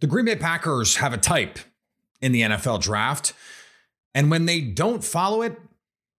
The 0.00 0.06
Green 0.06 0.24
Bay 0.24 0.36
Packers 0.36 0.96
have 0.96 1.12
a 1.12 1.18
type 1.18 1.58
in 2.20 2.32
the 2.32 2.42
NFL 2.42 2.82
draft. 2.82 3.32
And 4.14 4.30
when 4.30 4.46
they 4.46 4.60
don't 4.60 5.04
follow 5.04 5.42
it, 5.42 5.58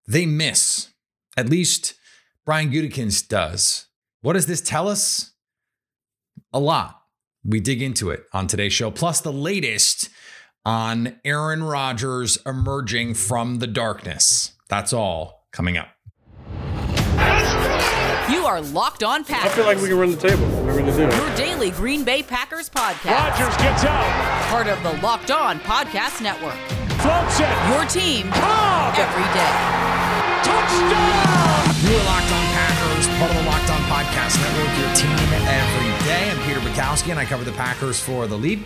they 0.08 0.26
miss. 0.26 0.90
At 1.38 1.50
least 1.50 1.94
Brian 2.46 2.72
Gutekunst 2.72 3.28
does. 3.28 3.88
What 4.22 4.34
does 4.34 4.46
this 4.46 4.62
tell 4.62 4.88
us? 4.88 5.32
A 6.54 6.60
lot. 6.60 7.02
We 7.44 7.60
dig 7.60 7.82
into 7.82 8.10
it 8.12 8.26
on 8.34 8.48
today's 8.48 8.74
show, 8.74 8.92
plus 8.92 9.22
the 9.22 9.34
latest 9.34 10.10
on 10.64 11.20
Aaron 11.26 11.64
Rodgers 11.64 12.38
emerging 12.46 13.16
from 13.16 13.60
the 13.60 13.68
darkness. 13.68 14.54
That's 14.70 14.94
all 14.94 15.48
coming 15.52 15.78
up. 15.78 15.90
You 18.32 18.46
are 18.46 18.62
Locked 18.62 19.04
On 19.04 19.26
Packers. 19.26 19.52
I 19.52 19.56
feel 19.56 19.66
like 19.66 19.78
we 19.82 19.90
can 19.90 19.98
run 19.98 20.12
the 20.12 20.16
table. 20.16 20.48
We're 20.64 20.80
going 20.80 20.86
do 20.86 21.04
it. 21.04 21.16
Your 21.16 21.36
daily 21.36 21.70
Green 21.72 22.06
Bay 22.06 22.24
Packers 22.24 22.70
podcast. 22.70 23.12
Rodgers 23.12 23.58
gets 23.58 23.84
out. 23.84 24.48
Part 24.48 24.68
of 24.68 24.82
the 24.84 24.94
Locked 25.06 25.32
On 25.32 25.60
Podcast 25.60 26.22
Network. 26.22 26.56
Floats 27.04 27.40
it. 27.42 27.52
Your 27.68 27.84
team 27.86 28.32
Cobb. 28.32 28.96
every 28.96 29.28
day. 29.36 29.54
Touchdown. 30.48 31.72
You 31.84 31.98
are 31.98 32.06
Locked 32.08 32.32
On 32.32 32.46
Packers, 32.56 33.08
part 33.20 33.32
of 33.32 33.38
the 33.38 33.44
Locked 33.44 33.70
On 33.70 33.82
Podcast 33.92 34.40
Network, 34.40 34.80
your 34.80 34.96
team 34.96 35.12
every 35.44 36.06
day. 36.08 36.32
I'm 36.32 36.40
Peter 36.48 36.62
Bukowski, 36.62 37.10
and 37.12 37.20
I 37.20 37.26
cover 37.26 37.44
the 37.44 37.52
Packers 37.52 38.00
for 38.00 38.28
The 38.28 38.38
Leap, 38.38 38.66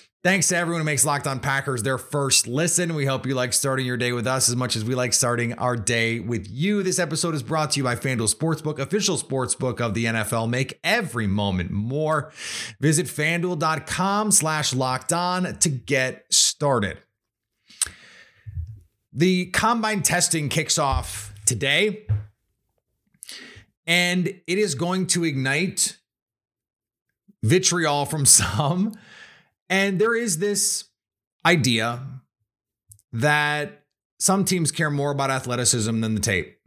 Thanks 0.23 0.49
to 0.49 0.55
everyone 0.55 0.81
who 0.81 0.85
makes 0.85 1.03
Locked 1.03 1.25
On 1.25 1.39
Packers 1.39 1.81
their 1.81 1.97
first 1.97 2.47
listen. 2.47 2.93
We 2.93 3.07
hope 3.07 3.25
you 3.25 3.33
like 3.33 3.53
starting 3.53 3.87
your 3.87 3.97
day 3.97 4.11
with 4.11 4.27
us 4.27 4.49
as 4.49 4.55
much 4.55 4.75
as 4.75 4.85
we 4.85 4.93
like 4.93 5.13
starting 5.13 5.53
our 5.53 5.75
day 5.75 6.19
with 6.19 6.47
you. 6.47 6.83
This 6.83 6.99
episode 6.99 7.33
is 7.33 7.41
brought 7.41 7.71
to 7.71 7.79
you 7.79 7.83
by 7.83 7.95
FanDuel 7.95 8.31
Sportsbook, 8.31 8.77
official 8.77 9.17
sportsbook 9.17 9.81
of 9.81 9.95
the 9.95 10.05
NFL. 10.05 10.47
Make 10.47 10.79
every 10.83 11.25
moment 11.25 11.71
more. 11.71 12.31
Visit 12.79 13.07
fanduel.com 13.07 14.29
slash 14.29 14.75
locked 14.75 15.11
on 15.11 15.57
to 15.57 15.69
get 15.69 16.25
started. 16.29 16.99
The 19.11 19.47
combine 19.47 20.03
testing 20.03 20.49
kicks 20.49 20.77
off 20.77 21.33
today 21.47 22.05
and 23.87 24.27
it 24.27 24.43
is 24.59 24.75
going 24.75 25.07
to 25.07 25.23
ignite 25.23 25.97
vitriol 27.41 28.05
from 28.05 28.25
some. 28.27 28.93
And 29.71 29.99
there 29.99 30.13
is 30.13 30.37
this 30.37 30.83
idea 31.45 32.01
that 33.13 33.85
some 34.19 34.43
teams 34.43 34.69
care 34.69 34.91
more 34.91 35.11
about 35.11 35.31
athleticism 35.31 36.01
than 36.01 36.13
the 36.13 36.21
tape. 36.21 36.59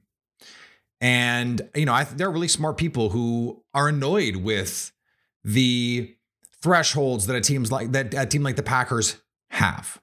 And, 1.03 1.69
you 1.75 1.85
know, 1.85 1.93
I, 1.93 2.05
there 2.05 2.29
are 2.29 2.33
really 2.33 2.49
smart 2.49 2.79
people 2.79 3.11
who 3.11 3.63
are 3.75 3.89
annoyed 3.89 4.37
with 4.37 4.91
the 5.45 6.17
thresholds 6.63 7.27
that 7.27 7.37
a 7.37 7.43
team's 7.43 7.71
like 7.71 7.93
that 7.93 8.15
a 8.15 8.25
team 8.25 8.43
like 8.43 8.57
the 8.57 8.63
Packers 8.63 9.17
have. 9.51 10.01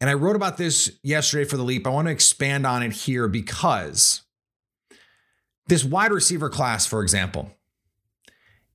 And 0.00 0.08
I 0.08 0.14
wrote 0.14 0.36
about 0.36 0.58
this 0.58 0.96
yesterday 1.02 1.44
for 1.44 1.56
the 1.56 1.64
leap. 1.64 1.86
I 1.88 1.90
want 1.90 2.06
to 2.06 2.12
expand 2.12 2.66
on 2.66 2.84
it 2.84 2.92
here 2.92 3.26
because 3.26 4.22
this 5.66 5.84
wide 5.84 6.12
receiver 6.12 6.48
class, 6.48 6.86
for 6.86 7.02
example, 7.02 7.50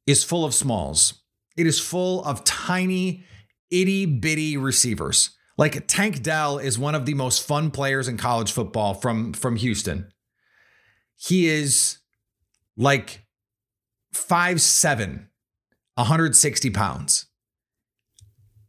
is 0.06 0.26
full 0.26 0.44
of 0.44 0.54
smalls. 0.54 1.22
It 1.58 1.66
is 1.68 1.80
full 1.80 2.24
of 2.24 2.44
tiny, 2.44 3.24
itty 3.72 4.06
bitty 4.06 4.56
receivers. 4.56 5.32
Like 5.58 5.88
Tank 5.88 6.22
Dell 6.22 6.60
is 6.60 6.78
one 6.78 6.94
of 6.94 7.06
the 7.06 7.16
most 7.16 7.46
fun 7.46 7.72
players 7.72 8.08
in 8.08 8.16
college 8.18 8.52
football 8.52 8.94
from, 8.94 9.34
from 9.34 9.56
Houston. 9.56 10.12
He 11.16 11.48
is 11.48 11.98
like 12.78 13.26
5'7, 14.14 15.28
160 15.96 16.70
pounds. 16.70 17.26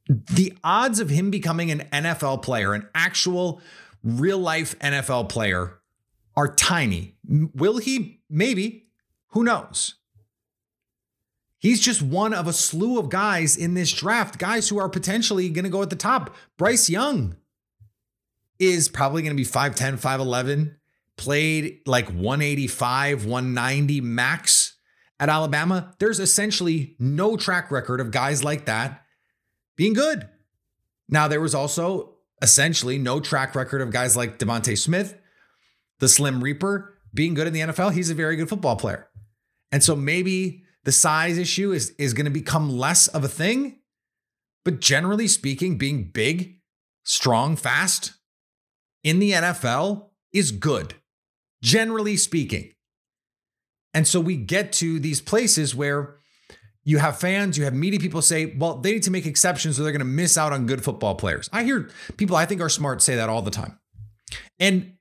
The 0.08 0.54
odds 0.64 1.00
of 1.00 1.10
him 1.10 1.30
becoming 1.30 1.70
an 1.70 1.86
NFL 1.92 2.42
player, 2.42 2.72
an 2.72 2.88
actual 2.94 3.60
real 4.02 4.38
life 4.38 4.78
NFL 4.78 5.28
player, 5.28 5.80
are 6.34 6.54
tiny. 6.54 7.16
Will 7.26 7.76
he? 7.76 8.22
Maybe. 8.30 8.86
Who 9.32 9.44
knows? 9.44 9.96
He's 11.58 11.80
just 11.80 12.00
one 12.00 12.32
of 12.32 12.46
a 12.46 12.52
slew 12.52 12.98
of 12.98 13.08
guys 13.08 13.56
in 13.56 13.74
this 13.74 13.92
draft, 13.92 14.38
guys 14.38 14.68
who 14.68 14.78
are 14.78 14.88
potentially 14.88 15.48
going 15.48 15.64
to 15.64 15.70
go 15.70 15.82
at 15.82 15.90
the 15.90 15.96
top. 15.96 16.36
Bryce 16.56 16.88
Young 16.88 17.36
is 18.58 18.88
probably 18.88 19.22
going 19.22 19.36
to 19.36 19.42
be 19.42 19.48
5'10, 19.48 20.00
5'11, 20.00 20.76
played 21.16 21.80
like 21.86 22.06
185, 22.08 23.24
190 23.24 24.00
max 24.00 24.76
at 25.18 25.28
Alabama. 25.28 25.94
There's 25.98 26.20
essentially 26.20 26.94
no 26.98 27.36
track 27.36 27.70
record 27.70 28.00
of 28.00 28.12
guys 28.12 28.44
like 28.44 28.66
that 28.66 29.04
being 29.76 29.94
good. 29.94 30.28
Now, 31.08 31.26
there 31.26 31.40
was 31.40 31.54
also 31.54 32.14
essentially 32.40 32.98
no 32.98 33.18
track 33.18 33.54
record 33.54 33.80
of 33.80 33.90
guys 33.90 34.16
like 34.16 34.38
DeVonta 34.38 34.78
Smith, 34.78 35.18
the 35.98 36.08
Slim 36.08 36.42
Reaper, 36.42 36.98
being 37.12 37.34
good 37.34 37.46
in 37.46 37.52
the 37.52 37.60
NFL. 37.60 37.94
He's 37.94 38.10
a 38.10 38.14
very 38.14 38.36
good 38.36 38.48
football 38.48 38.76
player. 38.76 39.08
And 39.72 39.82
so 39.82 39.96
maybe 39.96 40.64
the 40.88 40.92
size 40.92 41.36
issue 41.36 41.70
is, 41.70 41.90
is 41.98 42.14
going 42.14 42.24
to 42.24 42.30
become 42.30 42.70
less 42.70 43.08
of 43.08 43.22
a 43.22 43.28
thing. 43.28 43.78
But 44.64 44.80
generally 44.80 45.28
speaking, 45.28 45.76
being 45.76 46.04
big, 46.04 46.60
strong, 47.04 47.56
fast 47.56 48.14
in 49.04 49.18
the 49.18 49.32
NFL 49.32 50.06
is 50.32 50.50
good, 50.50 50.94
generally 51.62 52.16
speaking. 52.16 52.72
And 53.92 54.08
so 54.08 54.18
we 54.18 54.38
get 54.38 54.72
to 54.80 54.98
these 54.98 55.20
places 55.20 55.74
where 55.74 56.16
you 56.84 56.96
have 56.96 57.20
fans, 57.20 57.58
you 57.58 57.64
have 57.64 57.74
media 57.74 58.00
people 58.00 58.22
say, 58.22 58.54
well, 58.56 58.78
they 58.78 58.92
need 58.92 59.02
to 59.02 59.10
make 59.10 59.26
exceptions 59.26 59.78
or 59.78 59.82
they're 59.82 59.92
going 59.92 59.98
to 59.98 60.06
miss 60.06 60.38
out 60.38 60.54
on 60.54 60.64
good 60.64 60.82
football 60.82 61.16
players. 61.16 61.50
I 61.52 61.64
hear 61.64 61.90
people 62.16 62.34
I 62.34 62.46
think 62.46 62.62
are 62.62 62.70
smart 62.70 63.02
say 63.02 63.16
that 63.16 63.28
all 63.28 63.42
the 63.42 63.50
time. 63.50 63.78
And 64.58 64.94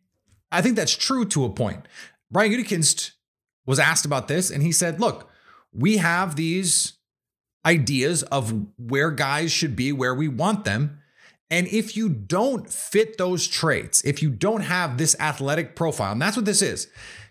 I 0.51 0.61
think 0.61 0.75
that's 0.75 0.97
true 0.97 1.23
to 1.27 1.45
a 1.45 1.49
point. 1.49 1.87
Brian 2.29 2.51
Gutekunst 2.51 3.11
was 3.65 3.79
asked 3.79 4.03
about 4.03 4.27
this, 4.27 4.51
and 4.51 4.61
he 4.61 4.73
said, 4.73 4.99
"Look, 4.99 5.29
we 5.77 5.97
have 5.97 6.35
these 6.35 6.93
ideas 7.65 8.23
of 8.23 8.65
where 8.77 9.11
guys 9.11 9.51
should 9.51 9.75
be, 9.75 9.91
where 9.91 10.15
we 10.15 10.27
want 10.27 10.65
them, 10.65 10.99
and 11.49 11.67
if 11.67 11.95
you 11.95 12.09
don't 12.09 12.69
fit 12.69 13.17
those 13.17 13.47
traits, 13.47 14.03
if 14.03 14.21
you 14.21 14.29
don't 14.29 14.61
have 14.61 14.97
this 14.97 15.15
athletic 15.19 15.75
profile, 15.75 16.11
and 16.11 16.21
that's 16.21 16.35
what 16.35 16.45
this 16.45 16.61
is, 16.61 16.89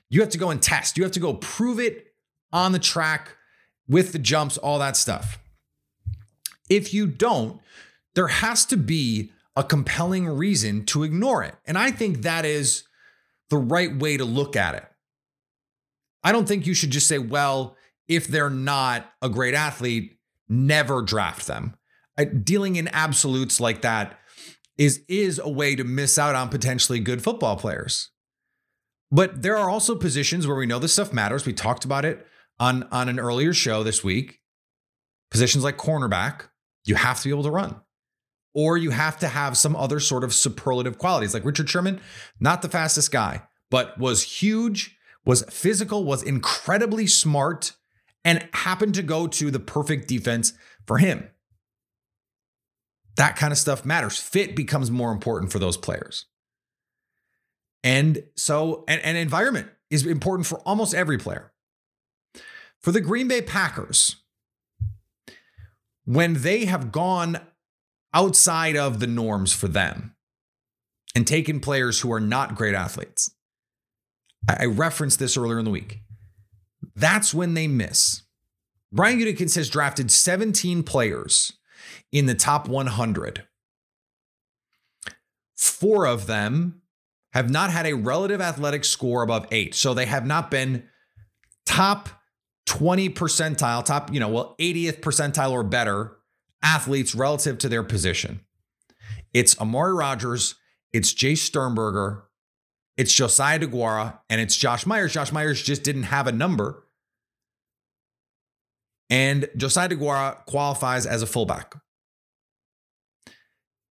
you 0.08 0.20
have 0.20 0.30
to 0.30 0.38
go 0.38 0.50
and 0.50 0.62
test. 0.62 0.96
You 0.96 1.02
have 1.02 1.12
to 1.12 1.20
go 1.20 1.34
prove 1.34 1.78
it 1.80 2.14
on 2.52 2.72
the 2.72 2.78
track 2.78 3.36
with 3.88 4.12
the 4.12 4.18
jumps, 4.18 4.56
all 4.56 4.78
that 4.78 4.96
stuff. 4.96 5.38
If 6.70 6.94
you 6.94 7.06
don't, 7.06 7.60
there 8.14 8.28
has 8.28 8.64
to 8.66 8.76
be 8.76 9.32
a 9.54 9.62
compelling 9.62 10.28
reason 10.28 10.84
to 10.86 11.02
ignore 11.02 11.42
it. 11.42 11.54
And 11.66 11.76
I 11.76 11.90
think 11.90 12.22
that 12.22 12.44
is 12.44 12.84
the 13.50 13.58
right 13.58 13.94
way 13.94 14.16
to 14.16 14.24
look 14.24 14.56
at 14.56 14.74
it. 14.74 14.84
I 16.22 16.32
don't 16.32 16.48
think 16.48 16.66
you 16.66 16.74
should 16.74 16.90
just 16.90 17.06
say, 17.06 17.18
well, 17.18 17.76
if 18.08 18.26
they're 18.26 18.50
not 18.50 19.10
a 19.20 19.28
great 19.28 19.54
athlete, 19.54 20.18
never 20.48 21.02
draft 21.02 21.46
them. 21.46 21.74
Dealing 22.42 22.76
in 22.76 22.88
absolutes 22.88 23.60
like 23.60 23.82
that 23.82 24.18
is 24.78 25.02
is 25.08 25.38
a 25.38 25.48
way 25.48 25.74
to 25.74 25.84
miss 25.84 26.18
out 26.18 26.34
on 26.34 26.48
potentially 26.48 27.00
good 27.00 27.22
football 27.22 27.56
players. 27.56 28.10
But 29.10 29.42
there 29.42 29.56
are 29.56 29.70
also 29.70 29.94
positions 29.94 30.46
where 30.46 30.56
we 30.56 30.66
know 30.66 30.78
this 30.78 30.92
stuff 30.92 31.12
matters. 31.12 31.46
We 31.46 31.52
talked 31.52 31.84
about 31.84 32.04
it 32.04 32.26
on 32.58 32.84
on 32.90 33.08
an 33.08 33.18
earlier 33.18 33.52
show 33.52 33.82
this 33.82 34.02
week. 34.02 34.40
Positions 35.30 35.64
like 35.64 35.76
cornerback, 35.76 36.48
you 36.84 36.94
have 36.94 37.18
to 37.18 37.24
be 37.24 37.30
able 37.30 37.42
to 37.44 37.50
run. 37.50 37.80
Or 38.54 38.78
you 38.78 38.90
have 38.90 39.18
to 39.18 39.28
have 39.28 39.56
some 39.56 39.76
other 39.76 40.00
sort 40.00 40.24
of 40.24 40.32
superlative 40.32 40.96
qualities. 40.96 41.34
Like 41.34 41.44
Richard 41.44 41.68
Sherman, 41.68 42.00
not 42.40 42.62
the 42.62 42.70
fastest 42.70 43.12
guy, 43.12 43.42
but 43.70 43.98
was 43.98 44.22
huge, 44.22 44.96
was 45.26 45.42
physical, 45.50 46.04
was 46.04 46.22
incredibly 46.22 47.06
smart, 47.06 47.72
and 48.26 48.46
happened 48.52 48.96
to 48.96 49.02
go 49.02 49.28
to 49.28 49.52
the 49.52 49.60
perfect 49.60 50.08
defense 50.08 50.52
for 50.84 50.98
him. 50.98 51.30
That 53.16 53.36
kind 53.36 53.52
of 53.52 53.58
stuff 53.58 53.84
matters. 53.84 54.18
Fit 54.18 54.56
becomes 54.56 54.90
more 54.90 55.12
important 55.12 55.52
for 55.52 55.60
those 55.60 55.76
players. 55.76 56.26
And 57.84 58.24
so, 58.34 58.84
and, 58.88 59.00
and 59.02 59.16
environment 59.16 59.68
is 59.90 60.04
important 60.04 60.46
for 60.46 60.58
almost 60.66 60.92
every 60.92 61.18
player. 61.18 61.52
For 62.80 62.90
the 62.90 63.00
Green 63.00 63.28
Bay 63.28 63.42
Packers, 63.42 64.16
when 66.04 66.42
they 66.42 66.64
have 66.64 66.90
gone 66.90 67.38
outside 68.12 68.76
of 68.76 68.98
the 68.98 69.06
norms 69.06 69.52
for 69.52 69.68
them 69.68 70.16
and 71.14 71.26
taken 71.26 71.60
players 71.60 72.00
who 72.00 72.12
are 72.12 72.20
not 72.20 72.56
great 72.56 72.74
athletes, 72.74 73.30
I 74.48 74.64
referenced 74.64 75.20
this 75.20 75.36
earlier 75.36 75.60
in 75.60 75.64
the 75.64 75.70
week. 75.70 76.00
That's 76.96 77.34
when 77.34 77.54
they 77.54 77.68
miss. 77.68 78.22
Brian 78.90 79.18
Gutekunst 79.18 79.56
has 79.56 79.68
drafted 79.68 80.10
17 80.10 80.82
players 80.82 81.52
in 82.10 82.26
the 82.26 82.34
top 82.34 82.68
100. 82.68 83.44
Four 85.54 86.06
of 86.06 86.26
them 86.26 86.80
have 87.32 87.50
not 87.50 87.70
had 87.70 87.86
a 87.86 87.92
relative 87.94 88.40
athletic 88.40 88.84
score 88.84 89.22
above 89.22 89.46
eight. 89.50 89.74
So 89.74 89.92
they 89.92 90.06
have 90.06 90.26
not 90.26 90.50
been 90.50 90.84
top 91.66 92.08
20 92.64 93.10
percentile, 93.10 93.84
top, 93.84 94.12
you 94.12 94.18
know, 94.18 94.28
well, 94.28 94.54
80th 94.58 95.00
percentile 95.00 95.52
or 95.52 95.62
better 95.62 96.16
athletes 96.62 97.14
relative 97.14 97.58
to 97.58 97.68
their 97.68 97.82
position. 97.82 98.40
It's 99.34 99.58
Amari 99.60 99.92
Rodgers, 99.92 100.54
it's 100.92 101.12
Jace 101.12 101.38
Sternberger, 101.38 102.24
it's 102.96 103.12
Josiah 103.12 103.58
DeGuara, 103.58 104.18
and 104.30 104.40
it's 104.40 104.56
Josh 104.56 104.86
Myers. 104.86 105.12
Josh 105.12 105.30
Myers 105.30 105.62
just 105.62 105.82
didn't 105.82 106.04
have 106.04 106.26
a 106.26 106.32
number. 106.32 106.85
And 109.08 109.48
Josiah 109.56 109.88
DeGuara 109.88 110.44
qualifies 110.46 111.06
as 111.06 111.22
a 111.22 111.26
fullback. 111.26 111.74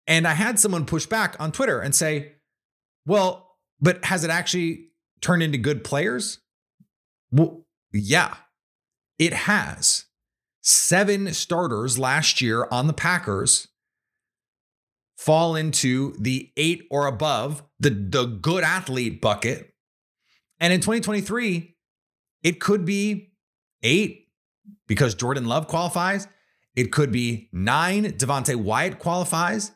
And 0.07 0.27
I 0.27 0.35
had 0.35 0.59
someone 0.59 0.87
push 0.87 1.07
back 1.07 1.37
on 1.39 1.53
Twitter 1.53 1.81
and 1.81 1.95
say, 1.95 2.33
well, 3.07 3.57
but 3.81 4.05
has 4.05 4.25
it 4.25 4.31
actually 4.31 4.89
turned 5.21 5.43
into 5.43 5.59
good 5.59 5.85
players? 5.85 6.41
Well, 7.31 7.65
yeah, 7.93 8.35
it 9.19 9.33
has. 9.33 10.07
Seven 10.63 11.33
starters 11.33 11.99
last 11.99 12.41
year 12.41 12.69
on 12.71 12.87
the 12.87 12.93
Packers 12.93 13.69
fall 15.17 15.55
into 15.55 16.15
the 16.19 16.51
eight 16.57 16.87
or 16.91 17.07
above, 17.07 17.63
the, 17.79 17.91
the 17.91 18.25
good 18.25 18.65
athlete 18.65 19.21
bucket. 19.21 19.75
And 20.59 20.73
in 20.73 20.81
2023, 20.81 21.77
it 22.43 22.61
could 22.61 22.85
be 22.85 23.33
eight 23.83 24.20
because 24.91 25.15
Jordan 25.15 25.45
Love 25.45 25.69
qualifies. 25.69 26.27
It 26.75 26.91
could 26.91 27.13
be 27.13 27.49
nine, 27.53 28.07
Devonte 28.07 28.57
Wyatt 28.57 28.99
qualifies, 28.99 29.71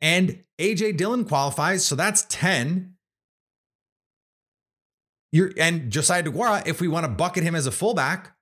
and 0.00 0.42
AJ 0.58 0.96
Dillon 0.96 1.24
qualifies. 1.24 1.86
So 1.86 1.94
that's 1.94 2.26
10. 2.28 2.94
You're, 5.30 5.52
and 5.56 5.92
Josiah 5.92 6.24
DeGuara, 6.24 6.66
if 6.66 6.80
we 6.80 6.88
want 6.88 7.04
to 7.04 7.12
bucket 7.12 7.44
him 7.44 7.54
as 7.54 7.68
a 7.68 7.70
fullback, 7.70 8.34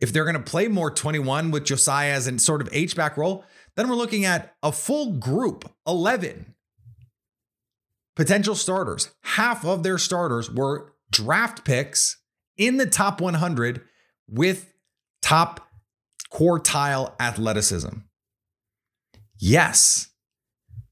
if 0.00 0.12
they're 0.12 0.24
going 0.24 0.34
to 0.34 0.42
play 0.42 0.66
more 0.66 0.90
21 0.90 1.52
with 1.52 1.64
Josiah 1.64 2.10
as 2.12 2.26
a 2.26 2.40
sort 2.40 2.60
of 2.60 2.68
H-back 2.72 3.16
role, 3.16 3.44
then 3.76 3.88
we're 3.88 3.94
looking 3.94 4.24
at 4.24 4.56
a 4.64 4.72
full 4.72 5.12
group, 5.12 5.70
11 5.86 6.56
potential 8.16 8.56
starters. 8.56 9.10
Half 9.22 9.64
of 9.64 9.84
their 9.84 9.98
starters 9.98 10.50
were 10.50 10.94
draft 11.12 11.64
picks 11.64 12.20
in 12.56 12.78
the 12.78 12.86
top 12.86 13.20
100 13.20 13.82
with 14.28 14.72
top 15.22 15.67
quartile 16.32 17.12
athleticism. 17.20 17.98
Yes, 19.38 20.08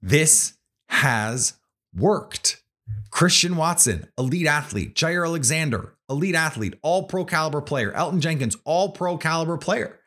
this 0.01 0.55
has 0.89 1.55
worked. 1.95 2.63
Christian 3.11 3.57
Watson, 3.57 4.09
elite 4.19 4.47
athlete. 4.47 4.95
Jaire 4.95 5.27
Alexander, 5.27 5.95
elite 6.09 6.35
athlete, 6.35 6.75
all 6.83 7.05
pro 7.05 7.25
caliber 7.25 7.61
player. 7.61 7.93
Elgton 7.93 8.21
Jenkins, 8.21 8.57
all 8.65 8.91
pro 8.91 9.17
caliber 9.17 9.57
player. 9.57 9.99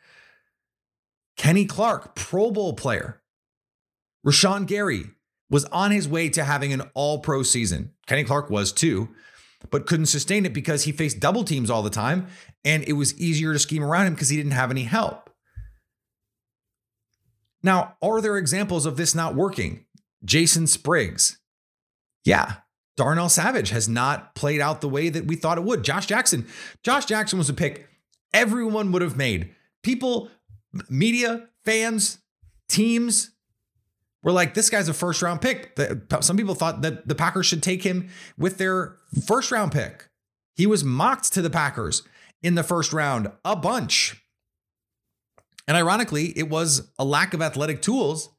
Kenny 1.37 1.65
Clark, 1.65 2.15
Pro 2.15 2.51
Bowl 2.51 2.73
player. 2.73 3.21
Rashan 4.27 4.67
Gary 4.67 5.05
was 5.49 5.63
on 5.65 5.91
his 5.91 6.07
way 6.07 6.27
to 6.29 6.43
having 6.43 6.73
an 6.73 6.83
all 6.93 7.19
pro 7.19 7.43
season. 7.43 7.93
Kenny 8.07 8.25
Clark 8.25 8.49
was 8.49 8.73
too, 8.73 9.09
but 9.69 9.87
couldn't 9.87 10.07
sustain 10.07 10.45
it 10.45 10.53
because 10.53 10.83
he 10.83 10.91
faced 10.91 11.21
double 11.21 11.43
teams 11.43 11.69
all 11.69 11.81
the 11.81 11.89
time 11.89 12.27
and 12.63 12.83
it 12.83 12.93
was 12.93 13.19
easier 13.19 13.53
to 13.53 13.59
scheme 13.59 13.83
around 13.83 14.07
him 14.07 14.13
because 14.13 14.29
he 14.29 14.37
didn't 14.37 14.51
have 14.51 14.71
any 14.71 14.83
help. 14.83 15.29
Now, 17.61 17.95
are 18.01 18.21
there 18.21 18.37
examples 18.37 18.85
of 18.85 18.97
this 18.97 19.13
not 19.13 19.35
working? 19.35 19.85
Jason 20.23 20.67
Spriggs. 20.67 21.39
Yeah, 22.23 22.55
Darnell 22.95 23.29
Savage 23.29 23.69
has 23.69 23.87
not 23.87 24.35
played 24.35 24.61
out 24.61 24.81
the 24.81 24.89
way 24.89 25.09
that 25.09 25.25
we 25.25 25.35
thought 25.35 25.57
it 25.57 25.63
would. 25.63 25.83
Josh 25.83 26.05
Jackson. 26.05 26.47
Josh 26.83 27.05
Jackson 27.05 27.37
was 27.37 27.49
a 27.49 27.53
pick 27.53 27.89
everyone 28.33 28.91
would 28.91 29.01
have 29.01 29.17
made. 29.17 29.53
People, 29.83 30.29
media, 30.89 31.47
fans, 31.65 32.19
teams 32.67 33.31
were 34.23 34.31
like, 34.31 34.53
this 34.53 34.69
guy's 34.69 34.89
a 34.89 34.93
first 34.93 35.21
round 35.21 35.41
pick. 35.41 35.77
Some 36.21 36.37
people 36.37 36.55
thought 36.55 36.81
that 36.81 37.07
the 37.07 37.15
Packers 37.15 37.45
should 37.45 37.63
take 37.63 37.83
him 37.83 38.09
with 38.37 38.57
their 38.57 38.97
first 39.25 39.51
round 39.51 39.71
pick. 39.71 40.09
He 40.55 40.67
was 40.67 40.83
mocked 40.83 41.31
to 41.33 41.41
the 41.41 41.49
Packers 41.49 42.03
in 42.41 42.55
the 42.55 42.63
first 42.63 42.93
round 42.93 43.31
a 43.43 43.55
bunch. 43.55 44.23
And 45.67 45.77
ironically, 45.77 46.37
it 46.37 46.49
was 46.49 46.91
a 46.97 47.05
lack 47.05 47.33
of 47.33 47.41
athletic 47.41 47.81
tools 47.81 48.29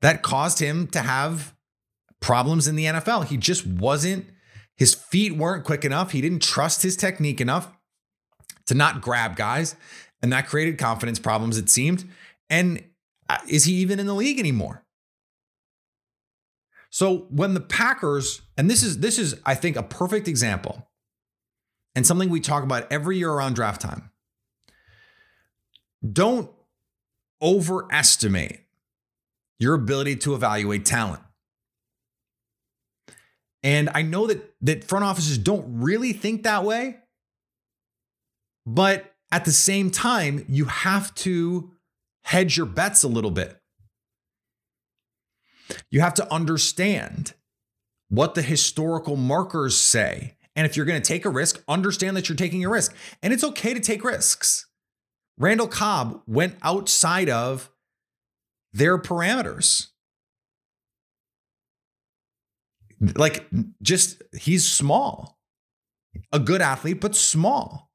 that 0.00 0.22
caused 0.22 0.58
him 0.58 0.86
to 0.88 1.00
have 1.00 1.54
problems 2.20 2.66
in 2.66 2.76
the 2.76 2.86
NFL. 2.86 3.26
He 3.26 3.36
just 3.36 3.66
wasn't, 3.66 4.26
his 4.76 4.94
feet 4.94 5.36
weren't 5.36 5.64
quick 5.64 5.84
enough. 5.84 6.12
He 6.12 6.20
didn't 6.20 6.42
trust 6.42 6.82
his 6.82 6.96
technique 6.96 7.40
enough 7.40 7.70
to 8.66 8.74
not 8.74 9.00
grab 9.00 9.36
guys. 9.36 9.76
And 10.22 10.32
that 10.32 10.46
created 10.46 10.78
confidence 10.78 11.18
problems, 11.18 11.58
it 11.58 11.68
seemed. 11.68 12.08
And 12.48 12.82
uh, 13.28 13.38
is 13.48 13.64
he 13.64 13.74
even 13.74 14.00
in 14.00 14.06
the 14.06 14.14
league 14.14 14.38
anymore? 14.38 14.84
So 16.90 17.26
when 17.30 17.54
the 17.54 17.60
Packers, 17.60 18.40
and 18.56 18.70
this 18.70 18.82
is 18.82 19.00
this 19.00 19.18
is 19.18 19.38
I 19.44 19.54
think 19.54 19.76
a 19.76 19.82
perfect 19.82 20.28
example, 20.28 20.88
and 21.96 22.06
something 22.06 22.28
we 22.28 22.40
talk 22.40 22.62
about 22.62 22.86
every 22.92 23.16
year 23.16 23.30
around 23.30 23.54
draft 23.54 23.80
time. 23.80 24.10
Don't 26.12 26.50
overestimate 27.42 28.60
your 29.58 29.74
ability 29.74 30.16
to 30.16 30.34
evaluate 30.34 30.84
talent. 30.84 31.22
And 33.62 33.88
I 33.94 34.02
know 34.02 34.26
that 34.26 34.54
that 34.60 34.84
front 34.84 35.04
offices 35.04 35.38
don't 35.38 35.80
really 35.80 36.12
think 36.12 36.42
that 36.42 36.62
way. 36.62 36.98
But 38.66 39.14
at 39.32 39.44
the 39.44 39.52
same 39.52 39.90
time, 39.90 40.44
you 40.48 40.66
have 40.66 41.14
to 41.16 41.72
hedge 42.24 42.56
your 42.56 42.66
bets 42.66 43.02
a 43.02 43.08
little 43.08 43.30
bit. 43.30 43.58
You 45.90 46.00
have 46.00 46.14
to 46.14 46.32
understand 46.32 47.32
what 48.08 48.34
the 48.34 48.42
historical 48.42 49.16
markers 49.16 49.76
say. 49.76 50.35
And 50.56 50.66
if 50.66 50.76
you're 50.76 50.86
going 50.86 51.00
to 51.00 51.06
take 51.06 51.24
a 51.24 51.30
risk, 51.30 51.62
understand 51.68 52.16
that 52.16 52.28
you're 52.28 52.36
taking 52.36 52.64
a 52.64 52.68
risk. 52.68 52.94
And 53.22 53.32
it's 53.32 53.44
okay 53.44 53.74
to 53.74 53.80
take 53.80 54.02
risks. 54.02 54.66
Randall 55.38 55.68
Cobb 55.68 56.22
went 56.26 56.56
outside 56.62 57.28
of 57.28 57.70
their 58.72 58.98
parameters 58.98 59.88
like 63.00 63.46
just 63.82 64.22
he's 64.36 64.66
small, 64.66 65.38
a 66.32 66.38
good 66.38 66.62
athlete, 66.62 67.00
but 67.00 67.14
small. 67.14 67.90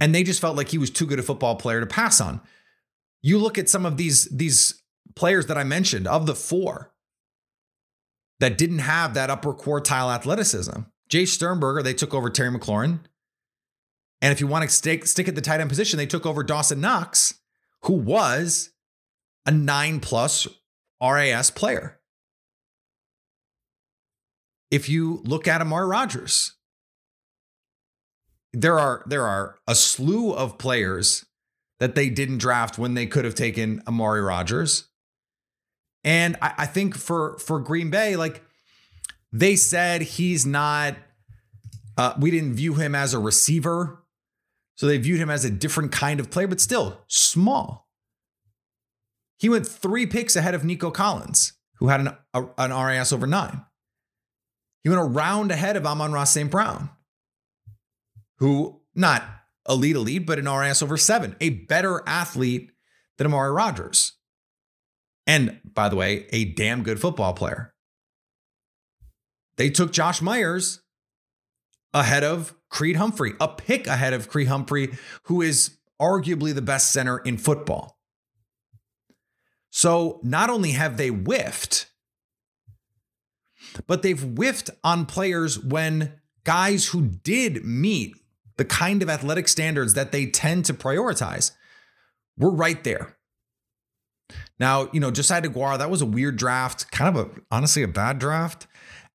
And 0.00 0.14
they 0.14 0.22
just 0.22 0.40
felt 0.40 0.56
like 0.56 0.68
he 0.68 0.78
was 0.78 0.90
too 0.90 1.06
good 1.06 1.18
a 1.18 1.22
football 1.22 1.56
player 1.56 1.80
to 1.80 1.86
pass 1.86 2.20
on. 2.20 2.40
You 3.22 3.38
look 3.38 3.58
at 3.58 3.68
some 3.68 3.84
of 3.84 3.96
these 3.96 4.24
these 4.26 4.82
players 5.16 5.46
that 5.46 5.58
I 5.58 5.64
mentioned 5.64 6.06
of 6.06 6.26
the 6.26 6.34
four 6.34 6.92
that 8.40 8.58
didn't 8.58 8.80
have 8.80 9.14
that 9.14 9.30
upper 9.30 9.52
quartile 9.52 10.14
athleticism. 10.14 10.80
Jay 11.08 11.24
Sternberger, 11.24 11.82
they 11.82 11.94
took 11.94 12.14
over 12.14 12.30
Terry 12.30 12.50
McLaurin. 12.50 13.00
And 14.20 14.32
if 14.32 14.40
you 14.40 14.46
want 14.46 14.64
to 14.64 14.70
stick, 14.70 15.06
stick 15.06 15.28
at 15.28 15.34
the 15.34 15.40
tight 15.40 15.60
end 15.60 15.70
position, 15.70 15.96
they 15.96 16.06
took 16.06 16.26
over 16.26 16.42
Dawson 16.42 16.80
Knox, 16.80 17.34
who 17.84 17.94
was 17.94 18.70
a 19.46 19.50
nine 19.50 20.00
plus 20.00 20.48
RAS 21.00 21.50
player 21.50 21.98
if 24.70 24.88
you 24.88 25.22
look 25.24 25.48
at 25.48 25.60
Amari 25.60 25.86
Rodgers, 25.86 26.54
there 28.52 28.78
are 28.78 29.02
there 29.06 29.26
are 29.26 29.58
a 29.66 29.74
slew 29.74 30.32
of 30.32 30.58
players 30.58 31.24
that 31.80 31.94
they 31.94 32.10
didn't 32.10 32.38
draft 32.38 32.78
when 32.78 32.94
they 32.94 33.06
could 33.06 33.24
have 33.24 33.34
taken 33.34 33.82
Amari 33.86 34.20
Rodgers. 34.20 34.88
And 36.04 36.36
I, 36.42 36.54
I 36.58 36.66
think 36.66 36.96
for 36.96 37.38
for 37.38 37.60
Green 37.60 37.90
Bay, 37.90 38.16
like 38.16 38.42
they 39.32 39.56
said 39.56 40.02
he's 40.02 40.46
not 40.46 40.96
uh, 41.98 42.14
we 42.18 42.30
didn't 42.30 42.54
view 42.54 42.74
him 42.74 42.94
as 42.94 43.12
a 43.12 43.18
receiver. 43.18 44.04
So 44.76 44.86
they 44.86 44.98
viewed 44.98 45.18
him 45.18 45.28
as 45.28 45.44
a 45.44 45.50
different 45.50 45.90
kind 45.90 46.20
of 46.20 46.30
player, 46.30 46.46
but 46.46 46.60
still 46.60 47.00
small. 47.08 47.88
He 49.38 49.48
went 49.48 49.66
three 49.66 50.06
picks 50.06 50.36
ahead 50.36 50.54
of 50.54 50.64
Nico 50.64 50.92
Collins, 50.92 51.54
who 51.78 51.88
had 51.88 52.00
an, 52.00 52.10
a, 52.32 52.44
an 52.56 52.72
RAS 52.72 53.12
over 53.12 53.26
nine. 53.26 53.64
He 54.84 54.88
went 54.88 55.02
a 55.02 55.04
round 55.04 55.50
ahead 55.50 55.76
of 55.76 55.84
Amon-Ra 55.84 56.22
St. 56.22 56.48
Brown, 56.48 56.90
who 58.38 58.80
not 58.94 59.24
elite 59.68 59.96
elite, 59.96 60.26
but 60.26 60.38
an 60.38 60.48
RS 60.48 60.82
over 60.82 60.96
seven, 60.96 61.34
a 61.40 61.50
better 61.50 62.02
athlete 62.06 62.70
than 63.16 63.26
Amari 63.26 63.50
Rodgers. 63.50 64.12
And 65.26 65.60
by 65.64 65.88
the 65.88 65.96
way, 65.96 66.26
a 66.30 66.44
damn 66.44 66.84
good 66.84 67.00
football 67.00 67.32
player. 67.32 67.74
They 69.58 69.68
took 69.70 69.92
Josh 69.92 70.22
Myers, 70.22 70.80
ahead 71.92 72.24
of 72.24 72.54
Creed 72.70 72.96
Humphrey, 72.96 73.34
a 73.40 73.48
pick 73.48 73.86
ahead 73.86 74.12
of 74.12 74.28
Creed 74.28 74.48
Humphrey, 74.48 74.96
who 75.24 75.42
is 75.42 75.76
arguably 76.00 76.54
the 76.54 76.62
best 76.62 76.92
center 76.92 77.18
in 77.18 77.36
football. 77.36 77.98
So 79.70 80.20
not 80.22 80.50
only 80.50 80.72
have 80.72 80.96
they 80.96 81.08
whiffed, 81.08 81.86
but 83.86 84.02
they've 84.02 84.20
whiffed 84.20 84.70
on 84.82 85.06
players 85.06 85.58
when 85.58 86.14
guys 86.44 86.86
who 86.88 87.02
did 87.02 87.64
meet 87.64 88.14
the 88.56 88.64
kind 88.64 89.02
of 89.02 89.10
athletic 89.10 89.48
standards 89.48 89.94
that 89.94 90.12
they 90.12 90.26
tend 90.26 90.64
to 90.64 90.74
prioritize 90.74 91.52
were 92.36 92.50
right 92.50 92.82
there. 92.84 93.16
Now, 94.58 94.88
you 94.92 95.00
know, 95.00 95.10
Josiah 95.10 95.42
DeGuara, 95.42 95.78
that 95.78 95.90
was 95.90 96.02
a 96.02 96.06
weird 96.06 96.36
draft, 96.36 96.90
kind 96.90 97.16
of 97.16 97.26
a 97.26 97.40
honestly 97.50 97.82
a 97.82 97.88
bad 97.88 98.18
draft. 98.18 98.66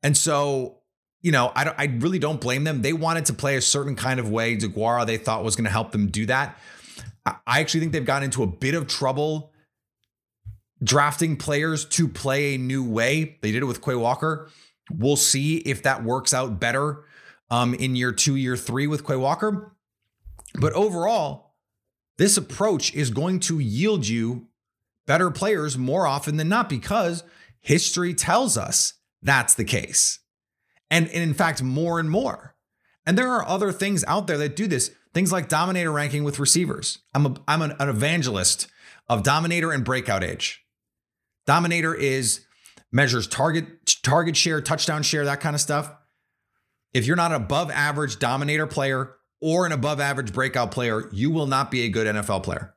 And 0.03 0.15
so, 0.15 0.79
you 1.21 1.31
know, 1.31 1.51
I, 1.55 1.73
I 1.77 1.85
really 1.85 2.19
don't 2.19 2.41
blame 2.41 2.65
them. 2.65 2.81
They 2.81 2.93
wanted 2.93 3.25
to 3.27 3.33
play 3.33 3.55
a 3.55 3.61
certain 3.61 3.95
kind 3.95 4.19
of 4.19 4.29
way. 4.29 4.57
DeGuara, 4.57 5.05
they 5.05 5.17
thought 5.17 5.43
was 5.43 5.55
going 5.55 5.65
to 5.65 5.71
help 5.71 5.91
them 5.91 6.07
do 6.07 6.25
that. 6.25 6.59
I 7.25 7.61
actually 7.61 7.79
think 7.79 7.93
they've 7.93 8.05
gotten 8.05 8.25
into 8.25 8.43
a 8.43 8.47
bit 8.47 8.75
of 8.75 8.87
trouble 8.87 9.53
drafting 10.83 11.37
players 11.37 11.85
to 11.85 12.09
play 12.09 12.55
a 12.55 12.57
new 12.57 12.83
way. 12.83 13.37
They 13.41 13.53
did 13.53 13.63
it 13.63 13.65
with 13.65 13.81
Quay 13.81 13.95
Walker. 13.95 14.49
We'll 14.91 15.15
see 15.15 15.57
if 15.57 15.83
that 15.83 16.03
works 16.03 16.33
out 16.33 16.59
better 16.59 17.05
um, 17.49 17.73
in 17.73 17.95
year 17.95 18.11
two, 18.11 18.35
year 18.35 18.57
three 18.57 18.87
with 18.87 19.07
Quay 19.07 19.15
Walker. 19.15 19.75
But 20.59 20.73
overall, 20.73 21.55
this 22.17 22.35
approach 22.35 22.93
is 22.93 23.09
going 23.09 23.39
to 23.41 23.59
yield 23.59 24.05
you 24.05 24.49
better 25.07 25.31
players 25.31 25.77
more 25.77 26.05
often 26.05 26.37
than 26.37 26.49
not 26.49 26.67
because 26.67 27.23
history 27.61 28.13
tells 28.13 28.57
us 28.57 28.93
that's 29.23 29.55
the 29.55 29.63
case. 29.63 30.19
And, 30.91 31.07
and 31.07 31.23
in 31.23 31.33
fact, 31.33 31.63
more 31.63 31.99
and 31.99 32.09
more. 32.09 32.55
And 33.05 33.17
there 33.17 33.31
are 33.31 33.47
other 33.47 33.71
things 33.71 34.03
out 34.07 34.27
there 34.27 34.37
that 34.37 34.55
do 34.55 34.67
this. 34.67 34.91
Things 35.13 35.31
like 35.31 35.49
dominator 35.49 35.91
ranking 35.91 36.23
with 36.23 36.39
receivers. 36.39 36.99
I'm, 37.13 37.25
a, 37.25 37.35
I'm 37.47 37.61
an, 37.61 37.73
an 37.79 37.89
evangelist 37.89 38.67
of 39.09 39.23
dominator 39.23 39.71
and 39.71 39.83
breakout 39.83 40.23
age. 40.23 40.63
Dominator 41.45 41.93
is 41.93 42.45
measures 42.91 43.27
target 43.27 43.97
target 44.03 44.37
share, 44.37 44.61
touchdown 44.61 45.03
share, 45.03 45.25
that 45.25 45.41
kind 45.41 45.55
of 45.55 45.61
stuff. 45.61 45.91
If 46.93 47.05
you're 47.05 47.17
not 47.17 47.31
an 47.31 47.41
above 47.41 47.71
average 47.71 48.19
dominator 48.19 48.67
player 48.67 49.15
or 49.41 49.65
an 49.65 49.71
above 49.71 49.99
average 49.99 50.31
breakout 50.31 50.71
player, 50.71 51.09
you 51.11 51.31
will 51.31 51.47
not 51.47 51.71
be 51.71 51.81
a 51.81 51.89
good 51.89 52.07
NFL 52.07 52.43
player. 52.43 52.75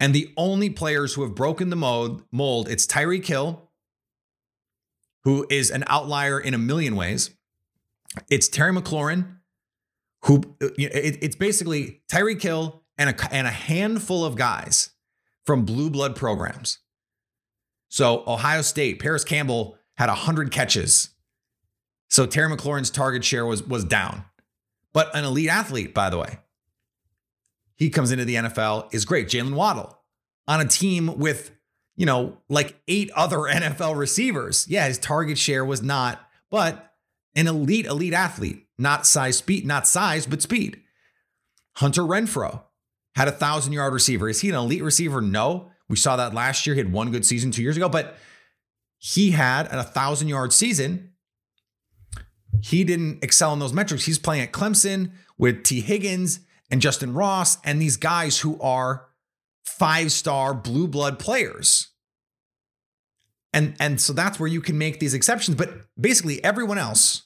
And 0.00 0.14
the 0.14 0.32
only 0.36 0.70
players 0.70 1.14
who 1.14 1.22
have 1.22 1.34
broken 1.34 1.70
the 1.70 1.76
mold, 1.76 2.22
mold 2.30 2.68
it's 2.68 2.86
Tyreek 2.86 3.26
Hill, 3.26 3.67
who 5.24 5.46
is 5.50 5.70
an 5.70 5.84
outlier 5.86 6.38
in 6.38 6.54
a 6.54 6.58
million 6.58 6.96
ways. 6.96 7.30
It's 8.30 8.48
Terry 8.48 8.72
McLaurin, 8.72 9.36
who 10.22 10.42
it's 10.60 11.36
basically 11.36 12.02
Tyreek 12.10 12.42
Hill 12.42 12.82
and 12.96 13.10
a, 13.10 13.34
and 13.34 13.46
a 13.46 13.50
handful 13.50 14.24
of 14.24 14.36
guys 14.36 14.90
from 15.44 15.64
blue 15.64 15.90
blood 15.90 16.16
programs. 16.16 16.78
So 17.88 18.22
Ohio 18.26 18.62
State, 18.62 19.00
Parris 19.00 19.24
Campbell 19.24 19.78
had 19.96 20.08
100 20.08 20.50
catches. 20.50 21.10
So 22.10 22.26
Terry 22.26 22.54
McLaurin's 22.54 22.90
target 22.90 23.24
share 23.24 23.46
was, 23.46 23.62
was 23.62 23.84
down. 23.84 24.24
But 24.92 25.14
an 25.14 25.24
elite 25.24 25.48
athlete, 25.48 25.94
by 25.94 26.10
the 26.10 26.18
way. 26.18 26.38
He 27.76 27.90
comes 27.90 28.10
into 28.10 28.24
the 28.24 28.34
NFL, 28.34 28.92
is 28.92 29.04
great. 29.04 29.28
Jaylen 29.28 29.54
Waddle 29.54 29.98
on 30.46 30.60
a 30.60 30.66
team 30.66 31.18
with, 31.18 31.52
you 31.98 32.06
know, 32.06 32.38
like 32.48 32.80
eight 32.86 33.10
other 33.14 33.36
NFL 33.50 33.98
receivers. 33.98 34.66
Yeah, 34.70 34.86
his 34.86 34.96
target 34.98 35.36
share 35.36 35.64
was 35.64 35.82
not, 35.82 36.26
but 36.48 36.94
an 37.34 37.46
elite, 37.46 37.84
elite 37.84 38.14
athlete, 38.14 38.66
not 38.78 39.06
size 39.06 39.36
speed, 39.36 39.66
not 39.66 39.86
size, 39.86 40.24
but 40.24 40.40
speed. 40.40 40.80
Hunter 41.76 42.02
Renfrow 42.02 42.62
had 43.16 43.28
a 43.28 43.32
thousand 43.32 43.72
yard 43.72 43.92
receiver. 43.92 44.28
Is 44.28 44.40
he 44.40 44.48
an 44.48 44.54
elite 44.54 44.82
receiver? 44.82 45.20
No. 45.20 45.70
We 45.88 45.96
saw 45.96 46.16
that 46.16 46.34
last 46.34 46.66
year. 46.66 46.74
He 46.74 46.80
had 46.80 46.92
one 46.92 47.10
good 47.10 47.26
season 47.26 47.50
two 47.50 47.62
years 47.62 47.76
ago, 47.76 47.88
but 47.88 48.16
he 48.98 49.32
had 49.32 49.66
a 49.66 49.82
thousand 49.82 50.28
yard 50.28 50.52
season. 50.52 51.12
He 52.62 52.84
didn't 52.84 53.24
excel 53.24 53.52
in 53.52 53.58
those 53.58 53.72
metrics. 53.72 54.04
He's 54.04 54.18
playing 54.18 54.42
at 54.42 54.52
Clemson 54.52 55.12
with 55.36 55.64
Tee 55.64 55.80
Higgins 55.80 56.40
and 56.70 56.80
Justin 56.80 57.12
Ross 57.12 57.58
and 57.64 57.82
these 57.82 57.96
guys 57.96 58.38
who 58.38 58.60
are 58.60 59.07
five 59.68 60.12
star 60.12 60.54
blue 60.54 60.88
blood 60.88 61.18
players. 61.18 61.88
And, 63.52 63.74
and 63.80 64.00
so 64.00 64.12
that's 64.12 64.38
where 64.38 64.48
you 64.48 64.60
can 64.60 64.76
make 64.76 65.00
these 65.00 65.14
exceptions. 65.14 65.56
But 65.56 65.70
basically, 65.98 66.42
everyone 66.44 66.78
else 66.78 67.22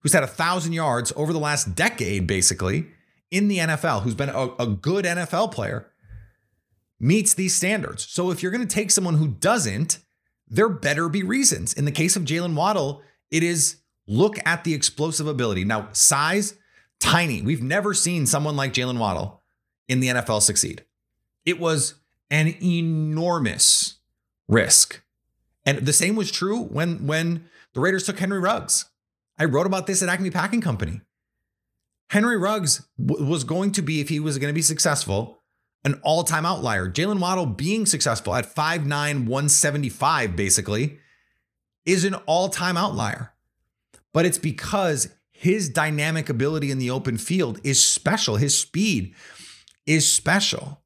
who's 0.00 0.12
had 0.12 0.22
a 0.22 0.28
thousand 0.28 0.72
yards 0.72 1.12
over 1.16 1.32
the 1.32 1.38
last 1.38 1.74
decade, 1.74 2.26
basically, 2.26 2.86
in 3.30 3.48
the 3.48 3.58
NFL, 3.58 4.02
who's 4.02 4.14
been 4.14 4.28
a, 4.28 4.48
a 4.58 4.66
good 4.66 5.04
NFL 5.04 5.52
player, 5.52 5.90
meets 7.00 7.34
these 7.34 7.54
standards. 7.54 8.06
So 8.08 8.30
if 8.30 8.42
you're 8.42 8.52
going 8.52 8.66
to 8.66 8.74
take 8.74 8.90
someone 8.90 9.14
who 9.14 9.28
doesn't, 9.28 9.98
there 10.48 10.68
better 10.68 11.08
be 11.08 11.22
reasons. 11.22 11.72
In 11.72 11.84
the 11.84 11.92
case 11.92 12.16
of 12.16 12.22
Jaylen 12.22 12.54
Waddle, 12.54 13.02
it 13.30 13.42
is 13.42 13.78
look 14.06 14.38
at 14.46 14.64
the 14.64 14.74
explosive 14.74 15.26
ability. 15.26 15.64
Now, 15.64 15.88
size, 15.92 16.54
tiny. 17.00 17.42
We've 17.42 17.62
never 17.62 17.92
seen 17.92 18.26
someone 18.26 18.56
like 18.56 18.72
Jaylen 18.72 18.98
Waddle 18.98 19.42
in 19.88 20.00
the 20.00 20.08
NFL 20.08 20.42
succeed. 20.42 20.84
It 21.46 21.58
was 21.58 21.94
an 22.30 22.54
enormous 22.62 23.94
risk. 24.48 25.02
And 25.64 25.86
the 25.86 25.92
same 25.92 26.16
was 26.16 26.30
true 26.30 26.64
when, 26.64 27.06
when 27.06 27.48
the 27.72 27.80
Raiders 27.80 28.04
took 28.04 28.18
Henry 28.18 28.40
Ruggs. 28.40 28.86
I 29.38 29.44
wrote 29.44 29.66
about 29.66 29.86
this 29.86 30.02
at 30.02 30.08
Acme 30.08 30.30
Packing 30.30 30.60
Company. 30.60 31.00
Henry 32.10 32.36
Ruggs 32.36 32.86
w- 33.04 33.24
was 33.24 33.44
going 33.44 33.72
to 33.72 33.82
be, 33.82 34.00
if 34.00 34.08
he 34.08 34.20
was 34.20 34.38
going 34.38 34.50
to 34.50 34.54
be 34.54 34.62
successful, 34.62 35.42
an 35.84 36.00
all 36.02 36.24
time 36.24 36.46
outlier. 36.46 36.88
Jaylen 36.90 37.20
Waddle 37.20 37.46
being 37.46 37.86
successful 37.86 38.34
at 38.34 38.52
5'9, 38.54 38.86
175, 38.86 40.36
basically, 40.36 40.98
is 41.84 42.04
an 42.04 42.14
all 42.26 42.48
time 42.48 42.76
outlier. 42.76 43.32
But 44.12 44.24
it's 44.24 44.38
because 44.38 45.08
his 45.30 45.68
dynamic 45.68 46.28
ability 46.28 46.70
in 46.70 46.78
the 46.78 46.90
open 46.90 47.18
field 47.18 47.60
is 47.62 47.82
special. 47.82 48.36
His 48.36 48.58
speed 48.58 49.14
is 49.84 50.10
special. 50.10 50.80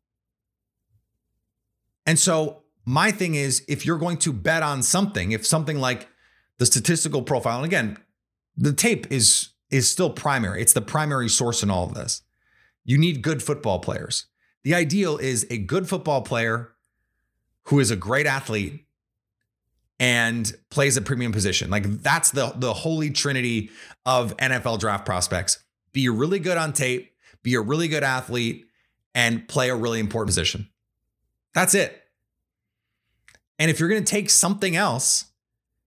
And 2.11 2.19
so, 2.19 2.65
my 2.85 3.13
thing 3.13 3.37
is 3.37 3.65
if 3.69 3.87
you're 3.87 3.97
going 3.97 4.17
to 4.17 4.33
bet 4.33 4.65
on 4.65 4.83
something, 4.83 5.31
if 5.31 5.47
something 5.47 5.79
like 5.79 6.09
the 6.59 6.67
statistical 6.67 7.23
profile, 7.23 7.59
and 7.59 7.65
again, 7.65 7.99
the 8.57 8.73
tape 8.73 9.07
is 9.13 9.51
is 9.71 9.89
still 9.89 10.11
primary. 10.11 10.61
It's 10.61 10.73
the 10.73 10.81
primary 10.81 11.29
source 11.29 11.63
in 11.63 11.71
all 11.71 11.85
of 11.85 11.95
this. 11.95 12.23
You 12.85 12.99
need 12.99 13.23
good 13.23 13.45
football 13.45 13.79
players. 13.79 14.27
The 14.65 14.75
ideal 14.75 15.19
is 15.19 15.47
a 15.51 15.59
good 15.59 15.89
football 15.89 16.23
player 16.23 16.73
who 17.67 17.79
is 17.79 17.93
a 17.93 17.97
great 17.97 18.27
athlete 18.27 18.87
and 20.01 20.53
plays 20.69 20.97
a 20.97 21.03
premium 21.03 21.31
position. 21.31 21.71
Like 21.71 21.85
that's 22.03 22.33
the 22.33 22.53
the 22.57 22.73
holy 22.73 23.11
trinity 23.11 23.71
of 24.05 24.37
NFL 24.39 24.81
draft 24.81 25.07
prospects. 25.07 25.63
Be 25.93 26.09
really 26.09 26.41
good 26.41 26.59
on 26.59 26.73
tape, 26.73 27.13
be 27.45 27.55
a 27.55 27.61
really 27.61 27.87
good 27.87 28.03
athlete 28.03 28.67
and 29.15 29.47
play 29.47 29.71
a 29.71 29.77
really 29.77 30.01
important 30.01 30.27
position. 30.27 30.69
That's 31.55 31.75
it. 31.77 32.00
And 33.61 33.71
if 33.71 33.79
you're 33.79 33.91
going 33.91 34.03
to 34.03 34.11
take 34.11 34.31
something 34.31 34.75
else, 34.75 35.27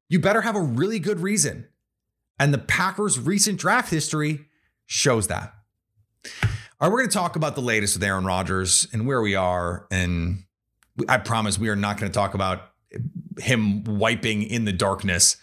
you 0.08 0.20
better 0.20 0.42
have 0.42 0.56
a 0.56 0.62
really 0.62 1.00
good 1.00 1.20
reason. 1.20 1.68
And 2.40 2.54
the 2.54 2.60
Packers' 2.60 3.20
recent 3.20 3.60
draft 3.60 3.90
history 3.90 4.46
shows 4.86 5.28
that. 5.28 5.54
All 6.24 6.50
right, 6.82 6.92
we're 6.92 7.00
going 7.00 7.10
to 7.10 7.18
talk 7.18 7.36
about 7.36 7.56
the 7.56 7.62
latest 7.62 7.96
with 7.96 8.04
Aaron 8.04 8.26
Rodgers 8.26 8.88
and 8.94 9.08
where 9.08 9.22
we 9.22 9.34
are. 9.34 9.88
And 9.90 10.44
I 11.10 11.18
promise 11.18 11.58
we 11.58 11.70
are 11.70 11.76
not 11.76 11.98
going 11.98 12.12
to 12.12 12.16
talk 12.16 12.36
about 12.36 12.70
him 13.40 13.84
wiping 13.86 14.44
in 14.44 14.66
the 14.66 14.74
darkness. 14.74 15.38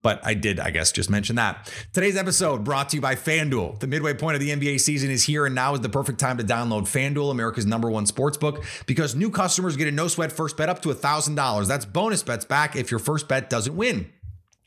But 0.00 0.24
I 0.24 0.34
did, 0.34 0.60
I 0.60 0.70
guess, 0.70 0.92
just 0.92 1.10
mention 1.10 1.36
that. 1.36 1.72
Today's 1.92 2.16
episode 2.16 2.62
brought 2.62 2.90
to 2.90 2.96
you 2.96 3.00
by 3.00 3.16
FanDuel. 3.16 3.80
The 3.80 3.88
midway 3.88 4.14
point 4.14 4.36
of 4.36 4.40
the 4.40 4.50
NBA 4.50 4.80
season 4.80 5.10
is 5.10 5.24
here, 5.24 5.44
and 5.44 5.54
now 5.56 5.74
is 5.74 5.80
the 5.80 5.88
perfect 5.88 6.20
time 6.20 6.38
to 6.38 6.44
download 6.44 6.82
FanDuel, 6.82 7.32
America's 7.32 7.66
number 7.66 7.90
one 7.90 8.06
sports 8.06 8.36
book, 8.36 8.64
because 8.86 9.16
new 9.16 9.28
customers 9.28 9.76
get 9.76 9.88
a 9.88 9.90
no 9.90 10.06
sweat 10.06 10.30
first 10.30 10.56
bet 10.56 10.68
up 10.68 10.82
to 10.82 10.90
$1,000. 10.90 11.66
That's 11.66 11.84
bonus 11.84 12.22
bets 12.22 12.44
back 12.44 12.76
if 12.76 12.92
your 12.92 13.00
first 13.00 13.26
bet 13.26 13.50
doesn't 13.50 13.74
win. 13.74 14.10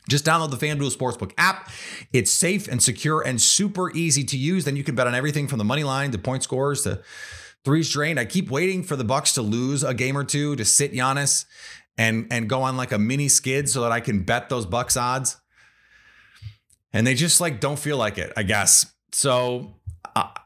Just 0.10 0.26
download 0.26 0.52
the 0.52 0.58
FanDuel 0.58 0.96
Sportsbook 0.96 1.32
app. 1.38 1.70
It's 2.12 2.32
safe 2.32 2.68
and 2.68 2.82
secure 2.82 3.22
and 3.22 3.42
super 3.42 3.92
easy 3.92 4.24
to 4.26 4.38
use. 4.38 4.66
Then 4.66 4.76
you 4.76 4.84
can 4.84 4.96
bet 4.96 5.08
on 5.08 5.16
everything 5.16 5.48
from 5.48 5.60
the 5.60 5.64
money 5.64 5.84
line 5.84 6.12
to 6.12 6.18
point 6.18 6.44
scores 6.44 6.82
to 6.82 7.02
threes 7.64 7.90
drained. 7.92 8.20
I 8.20 8.26
keep 8.26 8.50
waiting 8.50 8.84
for 8.84 8.96
the 8.96 9.04
Bucks 9.04 9.34
to 9.34 9.42
lose 9.42 9.84
a 9.84 9.94
game 9.94 10.18
or 10.18 10.24
two 10.24 10.56
to 10.56 10.66
sit 10.66 10.94
Giannis 10.94 11.46
and 11.98 12.28
and 12.32 12.50
go 12.50 12.62
on 12.62 12.78
like 12.78 12.92
a 12.92 13.00
mini 13.00 13.28
skid 13.28 13.70
so 13.70 13.82
that 13.82 13.92
I 13.92 14.00
can 14.00 14.24
bet 14.24 14.50
those 14.50 14.66
Bucks 14.66 14.98
odds. 14.98 15.38
And 16.94 17.08
they 17.08 17.14
just 17.14 17.40
like 17.40 17.60
don't 17.60 17.80
feel 17.80 17.98
like 17.98 18.18
it, 18.18 18.34
I 18.36 18.44
guess. 18.44 18.94
So 19.14 19.76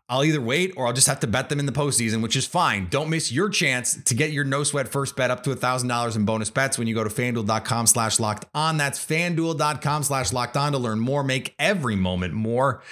I'll 0.07 0.23
either 0.23 0.41
wait 0.41 0.73
or 0.77 0.85
I'll 0.85 0.93
just 0.93 1.07
have 1.07 1.19
to 1.21 1.27
bet 1.27 1.49
them 1.49 1.59
in 1.59 1.65
the 1.65 1.71
postseason, 1.71 2.21
which 2.21 2.35
is 2.35 2.45
fine. 2.45 2.87
Don't 2.89 3.09
miss 3.09 3.31
your 3.31 3.49
chance 3.49 4.01
to 4.03 4.13
get 4.13 4.31
your 4.31 4.43
no 4.43 4.63
sweat 4.63 4.87
first 4.87 5.15
bet 5.15 5.31
up 5.31 5.41
to 5.43 5.49
$1,000 5.55 6.15
in 6.15 6.25
bonus 6.25 6.51
bets 6.51 6.77
when 6.77 6.87
you 6.87 6.93
go 6.93 7.03
to 7.03 7.09
fanduel.com 7.09 7.87
slash 7.87 8.19
locked 8.19 8.45
on. 8.53 8.77
That's 8.77 9.03
fanduel.com 9.03 10.03
slash 10.03 10.31
locked 10.31 10.57
on 10.57 10.73
to 10.73 10.77
learn 10.77 10.99
more. 10.99 11.23
Make 11.23 11.55
every 11.57 11.95
moment 11.95 12.33
more 12.35 12.83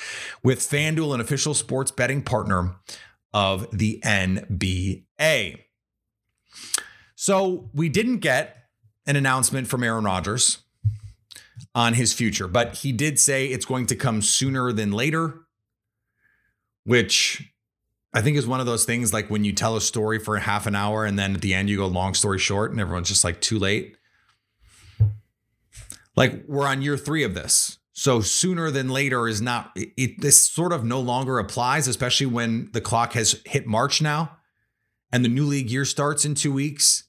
with 0.41 0.59
Fanduel, 0.59 1.13
an 1.13 1.21
official 1.21 1.53
sports 1.53 1.91
betting 1.91 2.23
partner 2.23 2.75
of 3.31 3.67
the 3.71 4.01
NBA. 4.03 5.59
So 7.23 7.69
we 7.73 7.87
didn't 7.87 8.17
get 8.17 8.65
an 9.07 9.15
announcement 9.15 9.69
from 9.69 9.81
Aaron 9.81 10.03
Rodgers 10.03 10.57
on 11.73 11.93
his 11.93 12.11
future, 12.11 12.49
but 12.49 12.75
he 12.75 12.91
did 12.91 13.17
say 13.17 13.47
it's 13.47 13.63
going 13.63 13.85
to 13.85 13.95
come 13.95 14.21
sooner 14.21 14.73
than 14.73 14.91
later 14.91 15.39
which 16.83 17.53
I 18.13 18.21
think 18.21 18.35
is 18.35 18.45
one 18.45 18.59
of 18.59 18.65
those 18.65 18.83
things 18.83 19.13
like 19.13 19.29
when 19.29 19.45
you 19.45 19.53
tell 19.53 19.77
a 19.77 19.81
story 19.81 20.19
for 20.19 20.37
half 20.37 20.67
an 20.67 20.75
hour 20.75 21.05
and 21.05 21.17
then 21.17 21.35
at 21.35 21.39
the 21.39 21.53
end 21.53 21.69
you 21.69 21.77
go 21.77 21.87
long 21.87 22.13
story 22.13 22.39
short 22.39 22.71
and 22.71 22.79
everyone's 22.81 23.07
just 23.07 23.23
like 23.23 23.39
too 23.39 23.57
late. 23.57 23.95
Like 26.17 26.43
we're 26.45 26.67
on 26.67 26.81
year 26.81 26.97
three 26.97 27.23
of 27.23 27.35
this. 27.35 27.79
So 27.93 28.19
sooner 28.19 28.69
than 28.69 28.89
later 28.89 29.29
is 29.29 29.41
not, 29.41 29.71
it, 29.75 30.19
this 30.19 30.51
sort 30.51 30.73
of 30.73 30.83
no 30.83 30.99
longer 30.99 31.39
applies, 31.39 31.87
especially 31.87 32.25
when 32.25 32.69
the 32.73 32.81
clock 32.81 33.13
has 33.13 33.41
hit 33.45 33.65
March 33.65 34.01
now 34.01 34.37
and 35.11 35.23
the 35.23 35.29
new 35.29 35.45
league 35.45 35.69
year 35.71 35.85
starts 35.85 36.25
in 36.25 36.35
two 36.35 36.51
weeks. 36.51 37.02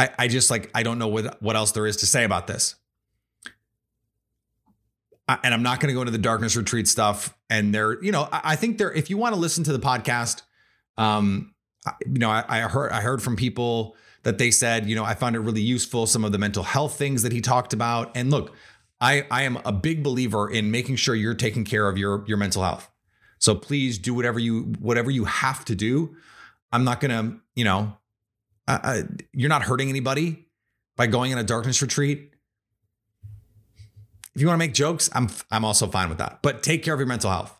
I, 0.00 0.10
I 0.18 0.28
just 0.28 0.50
like, 0.50 0.70
I 0.74 0.82
don't 0.82 0.98
know 0.98 1.08
what, 1.08 1.42
what 1.42 1.56
else 1.56 1.72
there 1.72 1.86
is 1.86 1.98
to 1.98 2.06
say 2.06 2.24
about 2.24 2.46
this 2.46 2.76
and 5.42 5.54
I'm 5.54 5.62
not 5.62 5.80
going 5.80 5.88
to 5.88 5.94
go 5.94 6.00
into 6.00 6.12
the 6.12 6.18
darkness 6.18 6.56
retreat 6.56 6.88
stuff. 6.88 7.36
And 7.48 7.74
there, 7.74 8.02
you 8.02 8.12
know, 8.12 8.28
I, 8.32 8.56
think 8.56 8.78
there, 8.78 8.92
if 8.92 9.10
you 9.10 9.16
want 9.16 9.34
to 9.34 9.40
listen 9.40 9.64
to 9.64 9.72
the 9.72 9.78
podcast, 9.78 10.42
um, 10.96 11.54
you 12.06 12.18
know, 12.18 12.30
I, 12.30 12.44
I 12.48 12.60
heard, 12.62 12.92
I 12.92 13.00
heard 13.00 13.22
from 13.22 13.36
people 13.36 13.96
that 14.22 14.38
they 14.38 14.50
said, 14.50 14.86
you 14.86 14.96
know, 14.96 15.04
I 15.04 15.14
found 15.14 15.36
it 15.36 15.40
really 15.40 15.62
useful. 15.62 16.06
Some 16.06 16.24
of 16.24 16.32
the 16.32 16.38
mental 16.38 16.62
health 16.62 16.96
things 16.96 17.22
that 17.22 17.32
he 17.32 17.40
talked 17.40 17.72
about. 17.72 18.16
And 18.16 18.30
look, 18.30 18.54
I, 19.00 19.26
I 19.30 19.42
am 19.42 19.58
a 19.64 19.72
big 19.72 20.02
believer 20.02 20.50
in 20.50 20.70
making 20.70 20.96
sure 20.96 21.14
you're 21.14 21.34
taking 21.34 21.64
care 21.64 21.88
of 21.88 21.96
your, 21.96 22.24
your 22.26 22.36
mental 22.36 22.62
health. 22.62 22.90
So 23.38 23.54
please 23.54 23.98
do 23.98 24.12
whatever 24.12 24.38
you, 24.38 24.74
whatever 24.78 25.10
you 25.10 25.24
have 25.24 25.64
to 25.66 25.74
do. 25.74 26.16
I'm 26.72 26.84
not 26.84 27.00
going 27.00 27.10
to, 27.10 27.40
you 27.54 27.64
know, 27.64 27.96
you're 29.32 29.48
not 29.48 29.62
hurting 29.62 29.88
anybody 29.88 30.46
by 30.96 31.06
going 31.06 31.32
in 31.32 31.38
a 31.38 31.44
darkness 31.44 31.80
retreat 31.82 32.30
if 34.34 34.40
you 34.40 34.46
want 34.46 34.54
to 34.60 34.66
make 34.66 34.74
jokes, 34.74 35.10
I'm 35.12 35.28
I'm 35.50 35.64
also 35.64 35.86
fine 35.86 36.08
with 36.08 36.18
that. 36.18 36.40
But 36.42 36.62
take 36.62 36.82
care 36.82 36.94
of 36.94 37.00
your 37.00 37.06
mental 37.06 37.30
health 37.30 37.58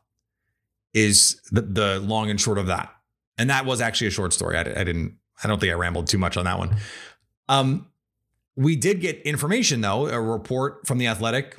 is 0.94 1.40
the 1.50 1.62
the 1.62 2.00
long 2.00 2.30
and 2.30 2.40
short 2.40 2.58
of 2.58 2.66
that. 2.68 2.94
And 3.38 3.50
that 3.50 3.64
was 3.64 3.80
actually 3.80 4.08
a 4.08 4.12
short 4.12 4.32
story. 4.32 4.56
I, 4.56 4.60
I 4.60 4.84
didn't 4.84 5.16
I 5.42 5.48
don't 5.48 5.58
think 5.58 5.72
I 5.72 5.74
rambled 5.74 6.06
too 6.06 6.18
much 6.18 6.36
on 6.36 6.44
that 6.44 6.58
one. 6.58 6.76
Um, 7.48 7.88
we 8.56 8.76
did 8.76 9.00
get 9.00 9.20
information 9.22 9.80
though, 9.80 10.06
a 10.06 10.20
report 10.20 10.86
from 10.86 10.98
the 10.98 11.08
Athletic 11.08 11.58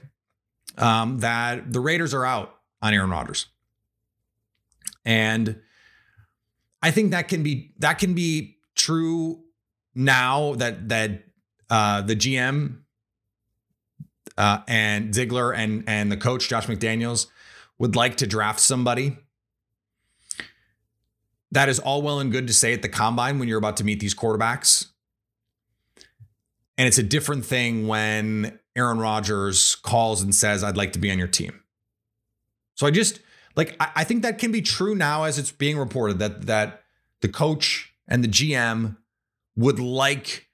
um, 0.77 1.19
that 1.19 1.71
the 1.73 1.79
Raiders 1.79 2.13
are 2.13 2.25
out 2.25 2.55
on 2.81 2.93
Aaron 2.93 3.09
Rodgers, 3.09 3.47
and 5.03 5.59
I 6.81 6.91
think 6.91 7.11
that 7.11 7.27
can 7.27 7.43
be 7.43 7.73
that 7.79 7.99
can 7.99 8.13
be 8.13 8.57
true 8.75 9.43
now 9.95 10.53
that 10.55 10.89
that 10.89 11.23
uh, 11.69 12.01
the 12.01 12.15
GM 12.15 12.77
uh, 14.37 14.59
and 14.67 15.13
Ziegler 15.13 15.53
and 15.53 15.83
and 15.87 16.11
the 16.11 16.17
coach 16.17 16.49
Josh 16.49 16.67
McDaniels 16.67 17.27
would 17.77 17.95
like 17.95 18.17
to 18.17 18.27
draft 18.27 18.59
somebody. 18.59 19.17
That 21.51 21.67
is 21.67 21.79
all 21.79 22.01
well 22.01 22.19
and 22.19 22.31
good 22.31 22.47
to 22.47 22.53
say 22.53 22.73
at 22.73 22.81
the 22.81 22.89
combine 22.89 23.39
when 23.39 23.47
you're 23.47 23.57
about 23.57 23.77
to 23.77 23.83
meet 23.83 23.99
these 23.99 24.15
quarterbacks. 24.15 24.87
And 26.77 26.87
it's 26.87 26.97
a 26.97 27.03
different 27.03 27.45
thing 27.45 27.87
when 27.87 28.57
Aaron 28.75 28.99
Rodgers 28.99 29.75
calls 29.75 30.21
and 30.21 30.33
says, 30.33 30.63
I'd 30.63 30.77
like 30.77 30.93
to 30.93 30.99
be 30.99 31.11
on 31.11 31.17
your 31.17 31.27
team. 31.27 31.61
So 32.75 32.87
I 32.87 32.91
just 32.91 33.19
like 33.55 33.75
I, 33.79 33.91
I 33.97 34.03
think 34.03 34.23
that 34.23 34.39
can 34.39 34.51
be 34.51 34.61
true 34.61 34.95
now 34.95 35.23
as 35.23 35.37
it's 35.37 35.51
being 35.51 35.77
reported 35.77 36.19
that 36.19 36.47
that 36.47 36.83
the 37.21 37.27
coach 37.27 37.90
and 38.07 38.23
the 38.23 38.27
GM 38.27 38.97
would 39.55 39.79
like 39.79 40.47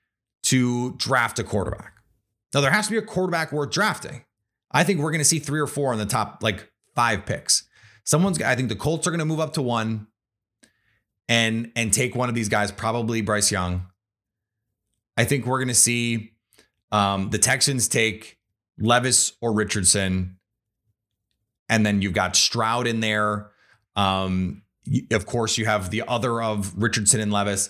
to 0.43 0.95
draft 0.97 1.39
a 1.39 1.43
quarterback. 1.43 1.93
Now, 2.53 2.61
there 2.61 2.71
has 2.71 2.87
to 2.87 2.91
be 2.91 2.97
a 2.97 3.01
quarterback 3.01 3.51
worth 3.51 3.71
drafting. 3.71 4.23
I 4.71 4.83
think 4.83 4.99
we're 4.99 5.11
going 5.11 5.19
to 5.19 5.25
see 5.25 5.39
three 5.39 5.59
or 5.59 5.67
four 5.67 5.93
in 5.93 5.99
the 5.99 6.05
top 6.05 6.39
like 6.41 6.71
five 6.95 7.25
picks. 7.25 7.67
Someone's, 8.03 8.41
I 8.41 8.55
think 8.55 8.69
the 8.69 8.75
Colts 8.75 9.05
are 9.07 9.11
going 9.11 9.19
to 9.19 9.25
move 9.25 9.39
up 9.39 9.53
to 9.53 9.61
one 9.61 10.07
and 11.29 11.71
and 11.75 11.91
take 11.91 12.15
one 12.15 12.29
of 12.29 12.35
these 12.35 12.49
guys, 12.49 12.71
probably 12.71 13.21
Bryce 13.21 13.51
Young. 13.51 13.87
I 15.17 15.25
think 15.25 15.45
we're 15.45 15.57
going 15.57 15.67
to 15.67 15.73
see 15.73 16.31
um, 16.91 17.29
the 17.31 17.37
Texans 17.37 17.87
take 17.87 18.37
Levis 18.79 19.33
or 19.41 19.51
Richardson, 19.53 20.37
and 21.67 21.85
then 21.85 22.01
you've 22.01 22.13
got 22.13 22.35
Stroud 22.35 22.87
in 22.87 22.99
there. 22.99 23.51
Um, 23.95 24.61
of 25.11 25.25
course, 25.25 25.57
you 25.57 25.65
have 25.65 25.89
the 25.89 26.03
other 26.07 26.41
of 26.41 26.73
Richardson 26.81 27.19
and 27.19 27.31
Levis. 27.31 27.69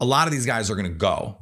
A 0.00 0.04
lot 0.04 0.26
of 0.26 0.32
these 0.32 0.46
guys 0.46 0.70
are 0.70 0.74
going 0.74 0.90
to 0.90 0.98
go 0.98 1.38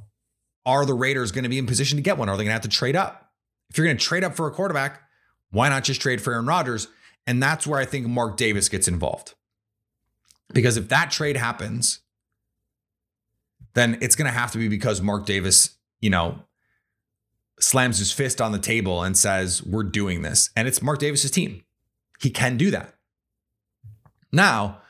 are 0.67 0.87
the 0.87 0.95
Raiders 0.95 1.33
going 1.33 1.43
to 1.43 1.49
be 1.49 1.59
in 1.59 1.67
position 1.67 1.97
to 1.97 2.03
get 2.03 2.19
one? 2.19 2.29
Are 2.29 2.37
they 2.37 2.45
going 2.45 2.49
to 2.49 2.55
have 2.55 2.63
to 2.63 2.69
trade 2.69 2.97
up? 2.97 3.33
If 3.71 3.79
you're 3.79 3.87
going 3.87 3.97
to 3.97 4.05
trade 4.05 4.25
up 4.25 4.35
for 4.35 4.47
a 4.47 4.51
quarterback, 4.51 5.03
why 5.51 5.69
not 5.69 5.85
just 5.85 6.01
trade 6.01 6.23
for 6.23 6.33
Aaron 6.33 6.47
Rodgers? 6.47 6.89
And 7.27 7.43
that's 7.43 7.67
where 7.67 7.79
I 7.79 7.85
think 7.85 8.07
Mark 8.07 8.37
Davis 8.37 8.69
gets 8.69 8.89
involved. 8.89 9.35
Because 10.53 10.77
if 10.77 10.89
that 10.89 11.11
trade 11.11 11.37
happens, 11.37 12.01
then 13.75 13.99
it's 14.01 14.15
going 14.15 14.31
to 14.31 14.37
have 14.37 14.53
to 14.53 14.59
be 14.59 14.69
because 14.69 15.01
Mark 15.01 15.27
Davis, 15.27 15.77
you 16.01 16.11
know, 16.11 16.41
slams 17.59 17.99
his 17.99 18.13
fist 18.13 18.41
on 18.41 18.53
the 18.53 18.59
table 18.59 19.03
and 19.03 19.17
says, 19.17 19.63
We're 19.63 19.85
doing 19.85 20.23
this. 20.23 20.51
And 20.55 20.69
it's 20.69 20.83
Mark 20.83 20.99
Davis's 20.99 21.31
team. 21.31 21.63
He 22.21 22.31
can 22.31 22.57
do 22.57 22.71
that. 22.71 22.94
Now, 24.35 24.81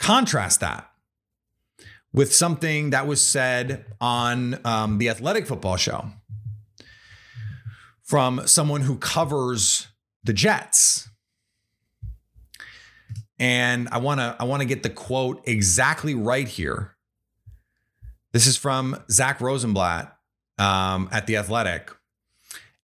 contrast 0.00 0.58
that 0.60 0.90
with 2.12 2.34
something 2.34 2.90
that 2.90 3.06
was 3.06 3.24
said 3.24 3.86
on 4.00 4.58
um, 4.64 4.98
the 4.98 5.08
Athletic 5.08 5.46
Football 5.46 5.76
Show 5.76 6.10
from 8.02 8.46
someone 8.48 8.80
who 8.80 8.96
covers 8.96 9.86
the 10.24 10.32
Jets. 10.32 11.08
And 13.38 13.88
I 13.90 13.98
want 13.98 14.18
to 14.18 14.36
I 14.38 14.44
want 14.44 14.62
to 14.62 14.66
get 14.66 14.82
the 14.82 14.90
quote 14.90 15.42
exactly 15.46 16.14
right 16.14 16.48
here. 16.48 16.96
This 18.32 18.48
is 18.48 18.56
from 18.56 19.00
Zack 19.10 19.40
Rosenblatt 19.40 20.16
um, 20.58 21.08
at 21.12 21.26
the 21.28 21.36
Athletic. 21.36 21.90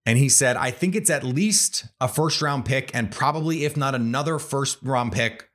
And 0.07 0.17
he 0.17 0.29
said, 0.29 0.57
I 0.57 0.71
think 0.71 0.95
it's 0.95 1.11
at 1.11 1.25
least 1.25 1.87
a 2.01 2.07
first 2.07 2.41
round 2.41 2.65
pick 2.65 2.95
and 2.95 3.11
probably, 3.11 3.65
if 3.65 3.77
not 3.77 3.97
another 3.97 4.39
first 4.39 4.79
round 4.83 5.11
pick, 5.11 5.51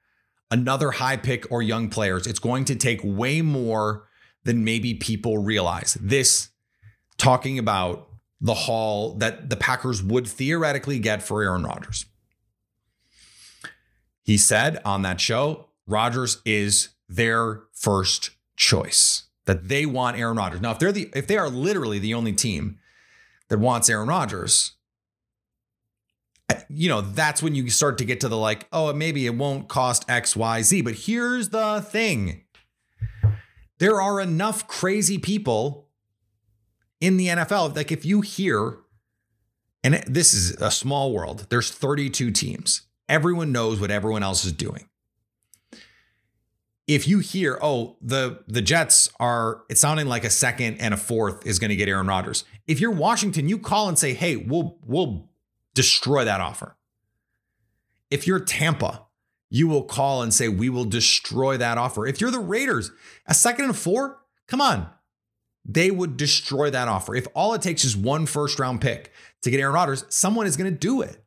another 0.51 0.91
high 0.91 1.17
pick 1.17 1.49
or 1.49 1.61
young 1.61 1.89
players. 1.89 2.27
It's 2.27 2.39
going 2.39 2.65
to 2.65 2.75
take 2.75 2.99
way 3.03 3.41
more 3.41 4.07
than 4.43 4.63
maybe 4.63 4.93
people 4.93 5.37
realize. 5.37 5.97
This 5.99 6.49
talking 7.17 7.57
about 7.57 8.09
the 8.39 8.53
haul 8.53 9.15
that 9.15 9.49
the 9.49 9.55
Packers 9.55 10.03
would 10.03 10.27
theoretically 10.27 10.99
get 10.99 11.23
for 11.23 11.43
Aaron 11.43 11.63
Rodgers. 11.63 12.05
He 14.23 14.37
said 14.37 14.79
on 14.83 15.03
that 15.03 15.21
show, 15.21 15.69
Rodgers 15.87 16.41
is 16.45 16.89
their 17.07 17.61
first 17.73 18.31
choice. 18.55 19.23
That 19.45 19.67
they 19.69 19.85
want 19.85 20.17
Aaron 20.17 20.37
Rodgers. 20.37 20.61
Now, 20.61 20.71
if 20.71 20.79
they're 20.79 20.91
the 20.91 21.09
if 21.15 21.25
they 21.25 21.37
are 21.37 21.49
literally 21.49 21.97
the 21.97 22.13
only 22.13 22.31
team 22.31 22.77
that 23.49 23.57
wants 23.57 23.89
Aaron 23.89 24.07
Rodgers, 24.07 24.73
you 26.69 26.89
know, 26.89 27.01
that's 27.01 27.43
when 27.43 27.55
you 27.55 27.69
start 27.69 27.97
to 27.99 28.05
get 28.05 28.21
to 28.21 28.29
the 28.29 28.37
like, 28.37 28.67
oh, 28.71 28.93
maybe 28.93 29.25
it 29.25 29.35
won't 29.35 29.67
cost 29.67 30.09
X, 30.09 30.35
Y, 30.35 30.61
Z. 30.61 30.81
But 30.81 30.95
here's 30.95 31.49
the 31.49 31.81
thing 31.81 32.43
there 33.79 33.99
are 34.01 34.21
enough 34.21 34.67
crazy 34.67 35.17
people 35.17 35.89
in 36.99 37.17
the 37.17 37.27
NFL. 37.27 37.75
Like, 37.75 37.91
if 37.91 38.05
you 38.05 38.21
hear, 38.21 38.77
and 39.83 40.03
this 40.07 40.33
is 40.33 40.51
a 40.61 40.69
small 40.69 41.11
world, 41.11 41.47
there's 41.49 41.71
32 41.71 42.31
teams, 42.31 42.83
everyone 43.09 43.51
knows 43.51 43.81
what 43.81 43.91
everyone 43.91 44.23
else 44.23 44.45
is 44.45 44.53
doing. 44.53 44.87
If 46.87 47.07
you 47.07 47.19
hear, 47.19 47.57
oh, 47.61 47.97
the 48.01 48.43
the 48.47 48.61
Jets 48.61 49.09
are, 49.19 49.63
it's 49.69 49.81
sounding 49.81 50.07
like 50.07 50.25
a 50.25 50.29
second 50.29 50.77
and 50.79 50.93
a 50.93 50.97
fourth 50.97 51.45
is 51.47 51.57
going 51.57 51.69
to 51.69 51.75
get 51.75 51.87
Aaron 51.87 52.07
Rodgers. 52.07 52.43
If 52.67 52.79
you're 52.79 52.91
Washington, 52.91 53.47
you 53.47 53.57
call 53.57 53.87
and 53.87 53.97
say, 53.97 54.13
hey, 54.13 54.35
we'll 54.35 54.77
we'll 54.85 55.30
destroy 55.73 56.25
that 56.25 56.41
offer. 56.41 56.75
If 58.09 58.27
you're 58.27 58.39
Tampa, 58.39 59.05
you 59.49 59.67
will 59.67 59.83
call 59.83 60.21
and 60.21 60.33
say, 60.33 60.47
We 60.47 60.69
will 60.69 60.85
destroy 60.85 61.57
that 61.57 61.77
offer. 61.77 62.05
If 62.05 62.21
you're 62.21 62.31
the 62.31 62.39
Raiders, 62.39 62.91
a 63.27 63.33
second 63.33 63.65
and 63.65 63.75
four, 63.75 64.19
come 64.47 64.61
on. 64.61 64.89
They 65.63 65.91
would 65.91 66.17
destroy 66.17 66.71
that 66.71 66.87
offer. 66.87 67.15
If 67.15 67.27
all 67.35 67.53
it 67.53 67.61
takes 67.61 67.83
is 67.83 67.95
one 67.95 68.25
first 68.25 68.59
round 68.59 68.81
pick 68.81 69.11
to 69.43 69.51
get 69.51 69.59
Aaron 69.59 69.75
Rodgers, 69.75 70.05
someone 70.09 70.47
is 70.47 70.57
going 70.57 70.71
to 70.71 70.77
do 70.77 71.01
it 71.01 71.23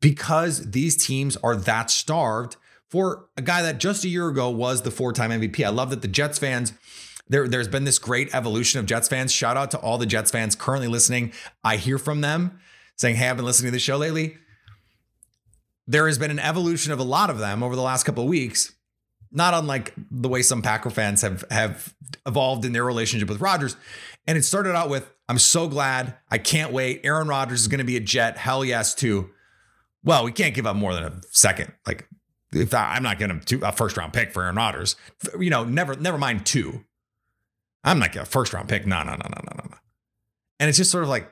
because 0.00 0.70
these 0.70 0.96
teams 0.96 1.36
are 1.38 1.56
that 1.56 1.90
starved 1.90 2.56
for 2.88 3.26
a 3.36 3.42
guy 3.42 3.62
that 3.62 3.80
just 3.80 4.04
a 4.04 4.08
year 4.08 4.28
ago 4.28 4.48
was 4.50 4.82
the 4.82 4.90
four-time 4.90 5.30
MVP. 5.30 5.64
I 5.64 5.70
love 5.70 5.90
that 5.90 6.02
the 6.02 6.08
Jets 6.08 6.38
fans 6.38 6.72
there, 7.28 7.48
there's 7.48 7.68
been 7.68 7.84
this 7.84 7.98
great 7.98 8.34
evolution 8.34 8.80
of 8.80 8.86
Jets 8.86 9.08
fans. 9.08 9.32
Shout 9.32 9.56
out 9.56 9.70
to 9.70 9.78
all 9.78 9.98
the 9.98 10.06
Jets 10.06 10.30
fans 10.30 10.54
currently 10.54 10.88
listening. 10.88 11.32
I 11.62 11.76
hear 11.76 11.98
from 11.98 12.20
them 12.20 12.58
saying, 12.96 13.16
Hey, 13.16 13.28
I've 13.28 13.36
been 13.36 13.44
listening 13.46 13.68
to 13.68 13.72
the 13.72 13.78
show 13.78 13.96
lately. 13.96 14.36
There 15.86 16.06
has 16.06 16.18
been 16.18 16.30
an 16.30 16.38
evolution 16.38 16.92
of 16.92 16.98
a 16.98 17.04
lot 17.04 17.30
of 17.30 17.38
them 17.38 17.62
over 17.62 17.76
the 17.76 17.82
last 17.82 18.04
couple 18.04 18.24
of 18.24 18.28
weeks, 18.28 18.72
not 19.30 19.52
unlike 19.54 19.92
the 20.10 20.28
way 20.28 20.42
some 20.42 20.62
Packer 20.62 20.90
fans 20.90 21.22
have 21.22 21.44
have 21.50 21.94
evolved 22.26 22.64
in 22.64 22.72
their 22.72 22.84
relationship 22.84 23.28
with 23.28 23.40
Rodgers. 23.40 23.76
And 24.26 24.38
it 24.38 24.42
started 24.42 24.74
out 24.74 24.88
with, 24.88 25.10
I'm 25.28 25.38
so 25.38 25.68
glad. 25.68 26.16
I 26.30 26.38
can't 26.38 26.72
wait. 26.72 27.00
Aaron 27.04 27.28
Rodgers 27.28 27.60
is 27.60 27.68
going 27.68 27.78
to 27.78 27.84
be 27.84 27.96
a 27.96 28.00
Jet. 28.00 28.38
Hell 28.38 28.64
yes, 28.64 28.94
too. 28.94 29.30
Well, 30.02 30.24
we 30.24 30.32
can't 30.32 30.54
give 30.54 30.66
up 30.66 30.76
more 30.76 30.94
than 30.94 31.04
a 31.04 31.20
second. 31.30 31.72
Like, 31.86 32.08
if 32.52 32.72
I, 32.72 32.94
I'm 32.94 33.02
not 33.02 33.18
going 33.18 33.40
to 33.40 33.68
a 33.68 33.72
first 33.72 33.96
round 33.96 34.12
pick 34.12 34.32
for 34.32 34.42
Aaron 34.42 34.56
Rodgers, 34.56 34.96
you 35.38 35.50
know, 35.50 35.64
never, 35.64 35.94
never 35.96 36.16
mind 36.18 36.46
two. 36.46 36.84
I'm 37.84 37.98
not 37.98 38.16
a 38.16 38.24
first 38.24 38.52
round 38.52 38.68
pick. 38.68 38.86
No, 38.86 39.02
no, 39.02 39.10
no, 39.10 39.16
no, 39.16 39.40
no, 39.44 39.52
no. 39.56 39.64
no. 39.70 39.76
And 40.58 40.68
it's 40.68 40.78
just 40.78 40.90
sort 40.90 41.04
of 41.04 41.10
like, 41.10 41.30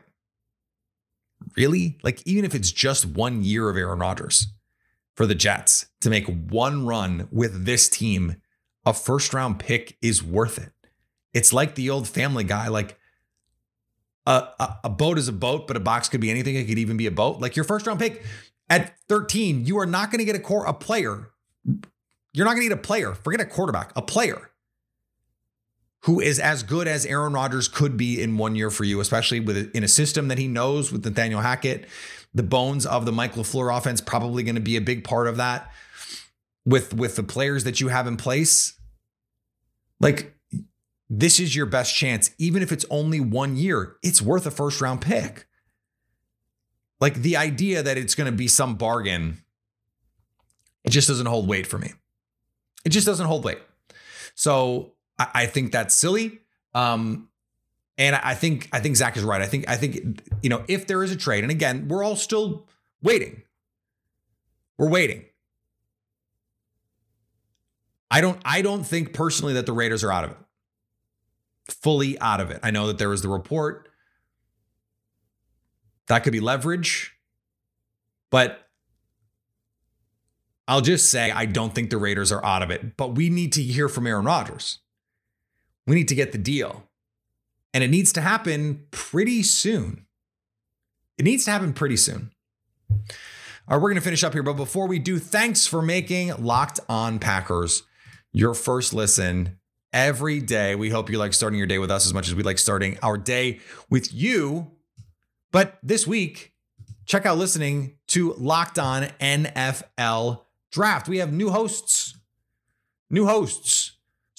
really? 1.57 1.99
Like, 2.03 2.25
even 2.27 2.45
if 2.45 2.55
it's 2.55 2.71
just 2.71 3.07
one 3.07 3.43
year 3.43 3.69
of 3.71 3.77
Aaron 3.77 3.99
Rodgers 3.99 4.49
for 5.17 5.27
the 5.27 5.35
Jets 5.35 5.87
to 6.01 6.11
make 6.11 6.27
one 6.27 6.87
run 6.87 7.29
with 7.31 7.65
this 7.65 7.89
team, 7.89 8.37
a 8.85 8.93
first 8.93 9.33
round 9.33 9.59
pick 9.59 9.97
is 10.03 10.23
worth 10.23 10.59
it. 10.59 10.73
It's 11.33 11.53
like 11.53 11.75
the 11.75 11.89
old 11.89 12.07
family 12.07 12.45
guy, 12.45 12.69
like 12.69 12.99
a, 14.27 14.49
a, 14.61 14.77
a 14.85 14.91
boat 14.91 15.19
is 15.19 15.29
a 15.29 15.33
boat, 15.33 15.67
but 15.67 15.77
a 15.77 15.81
box 15.81 16.09
could 16.09 16.21
be 16.21 16.31
anything. 16.31 16.57
It 16.57 16.67
could 16.67 16.79
even 16.79 16.99
be 16.99 17.07
a 17.07 17.13
boat. 17.13 17.41
Like 17.41 17.57
your 17.57 17.65
first 17.65 17.87
round 17.87 17.99
pick 17.99 18.23
at 18.69 18.95
13, 19.09 19.65
you 19.65 19.79
are 19.79 19.87
not 19.87 20.11
going 20.11 20.19
to 20.19 20.25
get 20.25 20.37
a 20.37 20.41
core 20.41 20.67
a 20.67 20.75
player. 20.75 21.31
You're 22.35 22.45
not 22.45 22.53
going 22.53 22.63
to 22.63 22.69
get 22.69 22.79
a 22.79 22.83
player. 22.83 23.15
Forget 23.15 23.41
a 23.41 23.47
quarterback, 23.47 23.93
a 23.97 24.03
player 24.03 24.52
who 26.03 26.21
is 26.21 26.39
as 26.39 26.63
good 26.63 26.89
as 26.89 27.07
Aaron 27.07 27.33
Rodgers 27.33 27.69
could 27.69 27.97
be 27.97 28.21
in 28.21 28.37
one 28.37 28.57
year 28.57 28.71
for 28.71 28.85
you, 28.85 29.01
especially 29.01 29.41
with 29.41 29.75
in 29.75 29.85
a 29.85 29.89
system 29.89 30.29
that 30.29 30.39
he 30.39 30.49
knows 30.49 30.91
with 30.93 31.05
Nathaniel 31.05 31.41
Hackett. 31.41 31.87
The 32.35 32.43
bones 32.43 32.87
of 32.87 33.05
the 33.05 33.13
Mike 33.13 33.35
LaFleur 33.35 33.77
offense 33.77 34.01
probably 34.01 34.43
going 34.43 34.55
to 34.55 34.61
be 34.61 34.77
a 34.77 34.81
big 34.81 35.05
part 35.05 35.29
of 35.29 35.37
that. 35.37 35.71
With 36.65 36.95
with 36.95 37.17
the 37.17 37.23
players 37.23 37.65
that 37.65 37.81
you 37.81 37.89
have 37.89 38.07
in 38.07 38.17
place, 38.17 38.75
like 40.01 40.35
this 41.11 41.39
is 41.39 41.55
your 41.55 41.67
best 41.67 41.95
chance, 41.95 42.31
even 42.39 42.63
if 42.63 42.73
it's 42.73 42.87
only 42.89 43.21
one 43.21 43.57
year. 43.57 43.97
It's 44.03 44.23
worth 44.23 44.47
a 44.47 44.51
first 44.51 44.81
round 44.81 45.01
pick. 45.01 45.47
Like 47.01 47.17
the 47.17 47.37
idea 47.37 47.83
that 47.83 47.99
it's 47.99 48.15
going 48.15 48.31
to 48.31 48.37
be 48.37 48.49
some 48.49 48.77
bargain, 48.77 49.39
it 50.85 50.91
just 50.91 51.09
doesn't 51.09 51.27
hold 51.27 51.49
weight 51.49 51.67
for 51.67 51.79
me. 51.79 51.93
It 52.85 52.91
just 52.91 53.07
doesn't 53.07 53.27
hold 53.27 53.45
weight. 53.45 53.59
So 54.35 54.92
I, 55.19 55.29
I 55.35 55.47
think 55.47 55.73
that's 55.73 55.95
silly. 55.95 56.41
Um, 56.75 57.29
and 57.99 58.17
I 58.17 58.35
think 58.35 58.69
I 58.73 58.81
think 58.81 58.97
Zack 58.97 59.17
is 59.17 59.23
right. 59.23 59.43
I 59.43 59.47
think 59.47 59.69
I 59.69 59.77
think 59.77 60.23
you 60.43 60.49
know 60.49 60.65
if 60.69 60.87
there 60.87 61.03
is 61.03 61.11
a 61.11 61.17
trade, 61.17 61.45
and 61.45 61.51
again, 61.51 61.89
we're 61.89 62.03
all 62.03 62.17
still 62.17 62.67
waiting. 63.03 63.43
We're 64.79 64.89
waiting. 64.89 65.25
I 68.11 68.21
don't 68.21 68.41
I 68.45 68.63
don't 68.63 68.85
think 68.85 69.13
personally 69.13 69.55
that 69.55 69.67
the 69.67 69.73
Raiders 69.73 70.03
are 70.03 70.13
out 70.13 70.25
of 70.25 70.31
it. 70.33 70.37
Fully 71.69 72.19
out 72.19 72.41
of 72.41 72.51
it. 72.51 72.61
I 72.63 72.71
know 72.71 72.87
that 72.89 72.99
there 72.99 73.09
was 73.09 73.23
the 73.23 73.29
report. 73.29 73.89
That 76.09 76.25
could 76.25 76.33
be 76.33 76.41
leverage. 76.41 77.15
But 78.31 78.69
I'll 80.67 80.81
just 80.81 81.11
say 81.11 81.31
I 81.31 81.47
don't 81.47 81.75
think 81.75 81.91
the 81.91 81.99
Raiders 81.99 82.33
are 82.33 82.45
out 82.45 82.63
of 82.63 82.71
it. 82.71 82.97
But 82.97 83.15
we 83.15 83.31
need 83.31 83.53
to 83.53 83.63
hear 83.63 83.89
from 83.89 84.07
Aaron 84.07 84.25
Rodgers. 84.25 84.79
We 85.87 85.95
need 85.95 86.09
to 86.09 86.15
get 86.15 86.33
the 86.33 86.39
deal. 86.39 86.85
And 87.75 87.83
it 87.83 87.89
needs 87.89 88.13
to 88.15 88.21
happen 88.21 88.87
pretty 88.91 89.43
soon. 89.43 90.07
It 91.19 91.25
needs 91.25 91.45
to 91.47 91.51
happen 91.51 91.73
pretty 91.73 91.97
soon. 91.97 92.31
All 92.91 93.77
right, 93.77 93.77
we're 93.77 93.91
going 93.91 93.97
to 93.97 94.01
finish 94.01 94.25
up 94.25 94.33
here. 94.33 94.43
But 94.43 94.55
before 94.55 94.87
we 94.87 94.99
do, 94.99 95.19
thanks 95.19 95.67
for 95.67 95.83
making 95.83 96.35
Locked 96.43 96.81
On 96.89 97.19
Packers 97.19 97.85
your 98.33 98.55
first 98.55 98.93
listen 98.93 99.59
every 99.93 100.41
day. 100.41 100.75
We 100.75 100.91
hope 100.91 101.11
you 101.11 101.19
like 101.19 101.33
starting 101.33 101.59
your 101.59 101.67
day 101.67 101.79
with 101.79 101.91
us 101.91 102.07
as 102.07 102.15
much 102.15 102.29
as 102.29 102.35
we 102.35 102.43
like 102.43 102.59
starting 102.59 102.99
our 103.03 103.17
day 103.17 103.61
with 103.89 104.13
you. 104.13 104.73
But 105.53 105.79
this 105.83 106.07
week, 106.07 106.53
check 107.05 107.27
out 107.27 107.39
listening 107.39 107.99
to 108.09 108.33
Locked 108.35 108.79
On 108.79 109.05
NFL 109.21 110.41
Draft. 110.71 111.09
We 111.09 111.19
have 111.19 111.33
new 111.33 111.51
hosts. 111.51 112.17
New 113.11 113.27
hosts. 113.27 113.93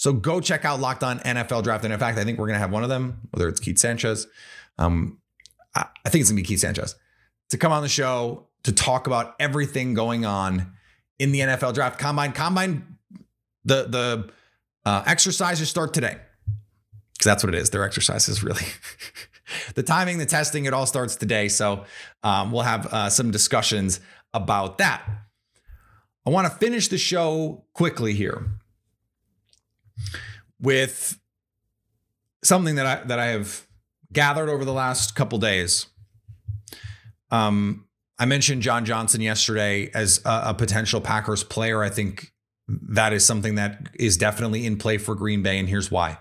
So 0.03 0.11
go 0.11 0.41
check 0.41 0.65
out 0.65 0.81
Locked 0.81 1.01
On 1.01 1.19
NFL 1.19 1.63
Draft. 1.63 1.85
And 1.85 1.93
in 1.93 1.97
fact, 1.97 2.17
I 2.17 2.25
think 2.25 2.37
we're 2.37 2.47
going 2.47 2.57
to 2.57 2.59
have 2.59 2.73
one 2.73 2.83
of 2.83 2.89
them, 2.89 3.21
whether 3.31 3.47
it's 3.47 3.61
Keith 3.61 3.79
Sanchez. 3.79 4.27
Um, 4.77 5.21
I, 5.73 5.85
I 6.05 6.09
think 6.09 6.23
it's 6.23 6.29
going 6.29 6.35
to 6.35 6.43
be 6.43 6.45
Keith 6.45 6.59
Sanchez 6.59 6.97
to 7.51 7.57
come 7.57 7.71
on 7.71 7.83
the 7.83 7.87
show 7.87 8.49
to 8.63 8.73
talk 8.73 9.07
about 9.07 9.33
everything 9.39 9.93
going 9.93 10.25
on 10.25 10.73
in 11.19 11.31
the 11.31 11.39
NFL 11.39 11.73
Draft 11.73 11.99
Combine. 11.99 12.33
Combine, 12.33 12.97
the 13.63 13.85
the 13.87 14.29
uh, 14.85 15.03
exercises 15.05 15.69
start 15.69 15.93
today 15.93 16.17
because 17.13 17.23
that's 17.23 17.41
what 17.41 17.53
it 17.53 17.57
is. 17.57 17.69
Their 17.69 17.85
exercises 17.85 18.43
really. 18.43 18.65
the 19.75 19.83
timing, 19.83 20.17
the 20.17 20.25
testing, 20.25 20.65
it 20.65 20.73
all 20.73 20.85
starts 20.85 21.15
today. 21.15 21.47
So 21.47 21.85
um, 22.23 22.51
we'll 22.51 22.63
have 22.63 22.87
uh, 22.87 23.09
some 23.09 23.31
discussions 23.31 24.01
about 24.33 24.79
that. 24.79 25.01
I 26.27 26.29
want 26.29 26.51
to 26.51 26.57
finish 26.57 26.89
the 26.89 26.97
show 26.97 27.63
quickly 27.71 28.11
here 28.11 28.49
with 30.59 31.19
something 32.43 32.75
that 32.75 32.85
I 32.85 33.03
that 33.05 33.19
I 33.19 33.27
have 33.27 33.65
gathered 34.11 34.49
over 34.49 34.65
the 34.65 34.73
last 34.73 35.15
couple 35.15 35.39
days. 35.39 35.87
Um, 37.31 37.87
I 38.19 38.25
mentioned 38.25 38.61
John 38.61 38.85
Johnson 38.85 39.21
yesterday 39.21 39.89
as 39.93 40.21
a, 40.23 40.43
a, 40.47 40.53
potential 40.53 41.01
Packers 41.01 41.43
player. 41.43 41.81
I 41.81 41.89
think 41.89 42.31
that 42.67 43.11
is 43.11 43.25
something 43.25 43.55
that 43.55 43.89
is 43.95 44.17
definitely 44.17 44.67
in 44.67 44.77
play 44.77 44.99
for 44.99 45.15
Green 45.15 45.41
Bay, 45.41 45.57
and 45.57 45.67
here's 45.67 45.89
why. 45.89 46.19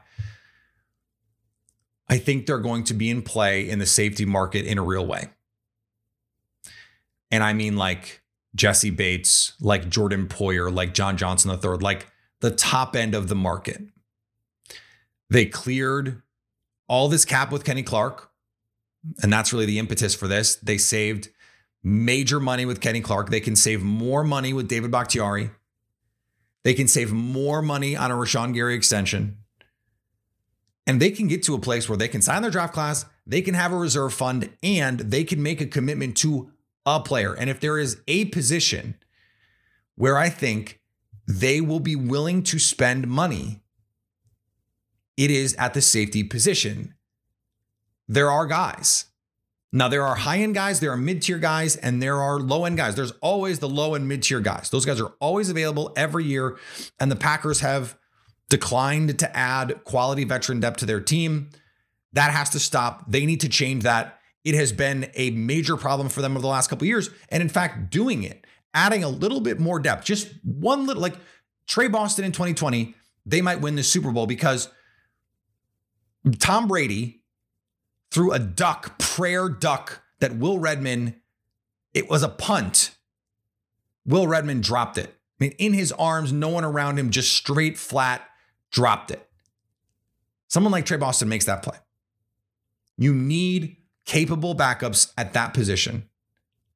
I 2.09 2.19
think 2.19 2.47
they're 2.47 2.59
going 2.59 2.85
to 2.85 2.95
be 2.95 3.11
in 3.11 3.23
play 3.23 3.69
in 3.69 3.79
the 3.79 3.87
safety 3.87 4.25
market 4.25 4.65
in 4.65 4.79
a 4.79 4.83
real 4.83 5.07
way. 5.07 5.29
And 7.31 7.43
I 7.43 7.55
mean 7.55 7.77
like 7.77 8.23
Jessie 8.55 8.91
Bates, 8.91 9.55
like 9.61 9.89
Jordan 9.89 10.29
Poyer, 10.29 10.75
like 10.75 10.93
John 10.93 11.17
Johnson 11.17 11.51
III, 11.51 11.79
like 11.79 12.12
the 12.43 12.51
top 12.51 12.95
end 12.97 13.15
of 13.15 13.29
the 13.29 13.35
market. 13.35 13.81
They 15.31 15.47
cleared 15.47 16.21
all 16.89 17.09
this 17.09 17.25
cap 17.25 17.51
with 17.51 17.65
Kenny 17.65 17.85
Clark. 17.85 18.31
And 19.23 19.33
that's 19.33 19.53
really 19.53 19.65
the 19.65 19.79
impetus 19.79 20.15
for 20.15 20.29
this. 20.29 20.57
They 20.57 20.77
saved 20.77 21.31
major 21.83 22.39
money 22.39 22.67
with 22.67 22.81
Kenny 22.81 23.01
Clark. 23.01 23.31
They 23.31 23.41
can 23.41 23.57
save 23.57 23.83
more 23.83 24.23
money 24.25 24.53
with 24.53 24.69
David 24.69 24.91
Bakhtiari. 24.91 25.51
They 26.65 26.75
can 26.75 26.89
save 26.89 27.13
more 27.13 27.63
money 27.63 27.97
on 27.97 28.11
a 28.11 28.15
Rashan 28.15 28.55
Gary 28.55 28.75
extension. 28.75 29.39
And 30.87 31.01
they 31.01 31.11
can 31.11 31.29
get 31.29 31.45
to 31.45 31.55
a 31.55 31.61
place 31.61 31.89
where 31.89 31.99
they 31.99 32.09
can 32.09 32.23
sign 32.23 32.43
their 32.43 32.51
draft 32.51 32.75
class, 32.75 33.07
they 33.25 33.41
can 33.41 33.55
have 33.55 33.73
a 33.73 33.77
reserve 33.77 34.13
fund, 34.13 34.51
and 34.65 34.99
they 34.99 35.23
can 35.23 35.41
make 35.43 35.61
a 35.61 35.67
commitment 35.67 36.17
to 36.19 36.51
a 36.85 36.99
player. 36.99 37.35
And 37.35 37.49
if 37.49 37.61
there 37.61 37.79
is 37.79 38.01
a 38.09 38.25
position 38.27 38.97
where 39.95 40.19
I 40.19 40.29
think 40.29 40.82
they 41.41 41.61
will 41.61 41.81
be 41.81 41.97
willing 41.97 42.43
to 42.43 42.59
spend 42.59 43.09
money, 43.09 43.61
it 45.17 45.31
is 45.31 45.55
at 45.55 45.75
the 45.75 45.81
safety 45.81 46.23
position. 46.23 46.95
There 48.09 48.31
are 48.31 48.47
guys. 48.47 49.07
Now, 49.75 49.89
there 49.89 50.05
are 50.07 50.17
high 50.17 50.39
end 50.39 50.55
guys, 50.55 50.81
there 50.81 50.91
are 50.91 50.97
mid 50.97 51.23
tier 51.23 51.39
guys, 51.39 51.77
and 51.77 52.03
there 52.03 52.21
are 52.21 52.39
low 52.39 52.67
end 52.67 52.77
guys. 52.77 52.95
There's 52.95 53.13
always 53.23 53.59
the 53.59 53.69
low 53.69 53.95
and 53.95 54.07
mid 54.07 54.23
tier 54.23 54.41
guys. 54.41 54.69
Those 54.69 54.85
guys 54.85 55.01
are 55.01 55.13
always 55.19 55.49
available 55.49 55.93
every 55.97 56.25
year. 56.25 56.59
And 57.01 57.11
the 57.11 57.17
Packers 57.17 57.61
have 57.61 57.97
declined 58.51 59.19
to 59.19 59.37
add 59.37 59.85
quality 59.85 60.25
veteran 60.25 60.61
depth 60.61 60.79
to 60.79 60.87
their 60.87 61.01
team. 61.01 61.49
That 62.13 62.33
has 62.33 62.51
to 62.51 62.61
stop. 62.61 63.11
They 63.11 63.25
need 63.25 63.41
to 63.41 63.49
change 63.49 63.85
that. 63.85 64.19
It 64.45 64.55
has 64.55 64.73
been 64.73 65.11
a 65.15 65.31
major 65.31 65.79
problem 65.79 66.11
for 66.11 66.21
them 66.21 66.33
over 66.33 66.43
the 66.43 66.49
last 66.49 66.69
couple 66.69 66.87
years. 66.87 67.09
And 67.31 67.43
in 67.43 67.49
fact, 67.49 67.91
doing 67.91 68.25
it 68.25 68.47
adding 68.75 69.05
a 69.05 69.09
little 69.09 69.41
bit 69.41 69.61
more 69.61 69.79
depth, 69.79 70.05
just 70.05 70.29
one 70.45 70.87
little, 70.87 71.03
like 71.03 71.17
Tre 71.67 71.89
Boston 71.89 72.25
in 72.25 72.33
2020, 72.33 72.95
they 73.27 73.41
might 73.41 73.61
win 73.61 73.77
the 73.77 73.83
Super 73.83 74.11
Bowl 74.11 74.27
because 74.27 74.69
Tom 76.39 76.69
Brady 76.69 77.23
threw 78.11 78.33
a 78.33 78.39
duck, 78.39 78.99
prayer 78.99 79.49
duck 79.49 80.03
that 80.21 80.37
Will 80.37 80.59
Redmond, 80.59 81.15
it 81.95 82.09
was 82.09 82.23
a 82.23 82.29
punt. 82.29 82.95
Will 84.07 84.27
Redmond 84.27 84.63
dropped 84.63 84.99
it. 84.99 85.09
I 85.09 85.45
mean, 85.45 85.55
in 85.59 85.73
his 85.73 85.93
arms, 85.93 86.33
no 86.33 86.49
one 86.49 86.65
around 86.65 86.99
him, 86.99 87.11
just 87.11 87.33
straight 87.33 87.77
flat 87.79 88.23
dropped 88.71 89.11
it. 89.11 89.29
Someone 90.49 90.73
like 90.73 90.85
Tre 90.85 90.97
Boston 90.97 91.29
makes 91.29 91.47
that 91.47 91.63
play. 91.63 91.77
You 92.99 93.15
need 93.15 93.77
capable 94.05 94.55
backups 94.55 95.13
at 95.17 95.33
that 95.33 95.55
position 95.55 96.09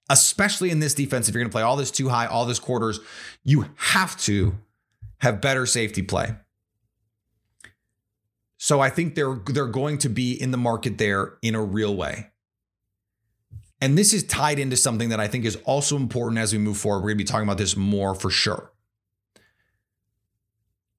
especially 0.08 0.70
in 0.70 0.80
this 0.80 0.94
defense, 0.94 1.28
if 1.28 1.34
you're 1.34 1.42
going 1.42 1.50
to 1.50 1.54
play 1.54 1.62
all 1.62 1.76
this 1.76 1.90
too 1.90 2.08
high, 2.08 2.26
all 2.26 2.46
this 2.46 2.58
quarters, 2.58 3.00
you 3.44 3.66
have 3.76 4.16
to 4.18 4.54
have 5.18 5.40
better 5.40 5.66
safety 5.66 6.02
play. 6.02 6.36
So 8.58 8.80
I 8.80 8.90
think 8.90 9.14
they're 9.14 9.38
they're 9.46 9.66
going 9.66 9.98
to 9.98 10.08
be 10.08 10.32
in 10.32 10.50
the 10.50 10.56
market 10.56 10.98
there 10.98 11.34
in 11.42 11.54
a 11.54 11.62
real 11.62 11.94
way. 11.94 12.30
And 13.80 13.98
this 13.98 14.14
is 14.14 14.24
tied 14.24 14.58
into 14.58 14.76
something 14.76 15.10
that 15.10 15.20
I 15.20 15.28
think 15.28 15.44
is 15.44 15.56
also 15.64 15.96
important 15.96 16.38
as 16.38 16.52
we 16.52 16.58
move 16.58 16.78
forward. 16.78 17.00
We're 17.00 17.10
going 17.10 17.18
to 17.18 17.24
be 17.24 17.28
talking 17.28 17.46
about 17.46 17.58
this 17.58 17.76
more 17.76 18.14
for 18.14 18.30
sure. 18.30 18.72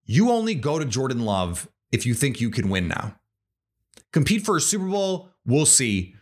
You 0.06 0.32
only 0.32 0.54
go 0.56 0.78
to 0.78 0.86
Jordan 0.86 1.26
Love 1.26 1.68
if 1.92 2.06
you 2.06 2.14
think 2.14 2.40
you 2.40 2.50
can 2.50 2.70
win 2.70 2.88
now. 2.88 3.16
Compete 4.14 4.46
for 4.46 4.58
a 4.58 4.62
Super 4.62 4.88
Bowl, 4.88 5.30
we'll 5.46 5.66
see. 5.66 6.16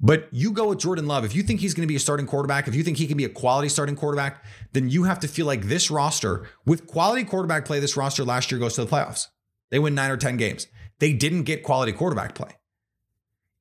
But 0.00 0.28
you 0.30 0.52
go 0.52 0.68
with 0.68 0.78
Jordan 0.78 1.06
Love. 1.08 1.24
If 1.24 1.34
you 1.34 1.42
think 1.42 1.60
he's 1.60 1.74
going 1.74 1.82
to 1.82 1.88
be 1.88 1.96
a 1.96 2.00
starting 2.00 2.26
quarterback, 2.26 2.68
if 2.68 2.74
you 2.74 2.84
think 2.84 2.98
he 2.98 3.06
can 3.06 3.16
be 3.16 3.24
a 3.24 3.28
quality 3.28 3.68
starting 3.68 3.96
quarterback, 3.96 4.44
then 4.72 4.88
you 4.88 5.04
have 5.04 5.18
to 5.20 5.28
feel 5.28 5.46
like 5.46 5.62
this 5.62 5.90
roster, 5.90 6.48
with 6.64 6.86
quality 6.86 7.24
quarterback 7.24 7.64
play, 7.64 7.80
this 7.80 7.96
roster 7.96 8.24
last 8.24 8.50
year 8.52 8.60
goes 8.60 8.74
to 8.74 8.84
the 8.84 8.90
playoffs. 8.90 9.26
They 9.70 9.78
win 9.78 9.94
nine 9.94 10.10
or 10.10 10.16
10 10.16 10.36
games. 10.36 10.68
They 11.00 11.12
didn't 11.12 11.42
get 11.44 11.64
quality 11.64 11.92
quarterback 11.92 12.34
play. 12.34 12.50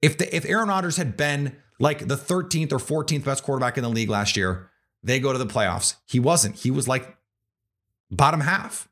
If 0.01 0.17
the 0.17 0.33
if 0.35 0.45
Aaron 0.45 0.69
Rodgers 0.69 0.97
had 0.97 1.17
been 1.17 1.57
like 1.79 2.07
the 2.07 2.15
13th 2.15 2.71
or 2.71 2.77
14th 2.77 3.23
best 3.23 3.43
quarterback 3.43 3.77
in 3.77 3.83
the 3.83 3.89
league 3.89 4.09
last 4.09 4.37
year, 4.37 4.69
they 5.03 5.19
go 5.19 5.33
to 5.33 5.39
the 5.39 5.45
playoffs. 5.47 5.95
He 6.05 6.19
wasn't. 6.19 6.57
He 6.57 6.69
was 6.69 6.87
like 6.87 7.17
bottom 8.11 8.41
half. 8.41 8.87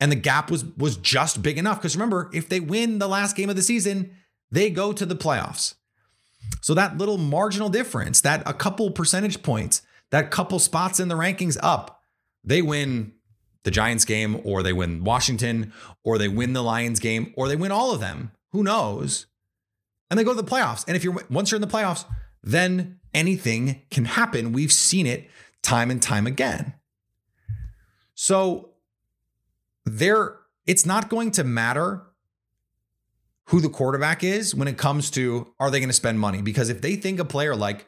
And 0.00 0.10
the 0.10 0.16
gap 0.16 0.50
was 0.50 0.64
was 0.64 0.96
just 0.96 1.40
big 1.40 1.56
enough 1.56 1.78
because 1.78 1.94
remember, 1.96 2.30
if 2.34 2.48
they 2.48 2.58
win 2.58 2.98
the 2.98 3.08
last 3.08 3.36
game 3.36 3.48
of 3.48 3.56
the 3.56 3.62
season, 3.62 4.10
they 4.50 4.70
go 4.70 4.92
to 4.92 5.06
the 5.06 5.16
playoffs. 5.16 5.74
So 6.60 6.74
that 6.74 6.96
little 6.96 7.18
marginal 7.18 7.68
difference, 7.68 8.20
that 8.22 8.42
a 8.46 8.54
couple 8.54 8.90
percentage 8.90 9.42
points, 9.42 9.82
that 10.10 10.30
couple 10.30 10.58
spots 10.58 11.00
in 11.00 11.08
the 11.08 11.14
rankings 11.14 11.58
up, 11.62 12.00
they 12.42 12.62
win 12.62 13.12
the 13.64 13.70
Giants 13.70 14.04
game 14.04 14.40
or 14.44 14.62
they 14.62 14.72
win 14.72 15.04
Washington 15.04 15.72
or 16.04 16.18
they 16.18 16.28
win 16.28 16.52
the 16.52 16.62
Lions 16.62 17.00
game 17.00 17.32
or 17.36 17.48
they 17.48 17.56
win 17.56 17.72
all 17.72 17.92
of 17.92 18.00
them. 18.00 18.32
Who 18.52 18.62
knows? 18.62 19.26
And 20.10 20.18
they 20.18 20.24
go 20.24 20.34
to 20.34 20.40
the 20.40 20.48
playoffs. 20.48 20.84
And 20.86 20.96
if 20.96 21.02
you're 21.02 21.16
once 21.28 21.50
you're 21.50 21.56
in 21.56 21.62
the 21.62 21.66
playoffs, 21.66 22.04
then 22.42 23.00
anything 23.12 23.82
can 23.90 24.04
happen. 24.04 24.52
We've 24.52 24.72
seen 24.72 25.06
it 25.06 25.28
time 25.62 25.90
and 25.90 26.00
time 26.00 26.26
again. 26.26 26.74
So 28.14 28.70
there 29.84 30.36
it's 30.66 30.86
not 30.86 31.08
going 31.08 31.30
to 31.32 31.44
matter 31.44 32.02
who 33.48 33.60
the 33.60 33.68
quarterback 33.68 34.24
is 34.24 34.54
when 34.54 34.68
it 34.68 34.78
comes 34.78 35.10
to 35.10 35.52
are 35.60 35.70
they 35.70 35.80
going 35.80 35.88
to 35.88 35.94
spend 35.94 36.18
money? 36.20 36.42
Because 36.42 36.70
if 36.70 36.80
they 36.80 36.96
think 36.96 37.18
a 37.18 37.24
player 37.24 37.54
like 37.54 37.86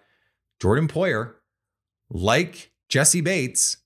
Jordan 0.60 0.88
Poyer, 0.88 1.34
like 2.10 2.72
Jessie 2.88 3.20
Bates, 3.20 3.78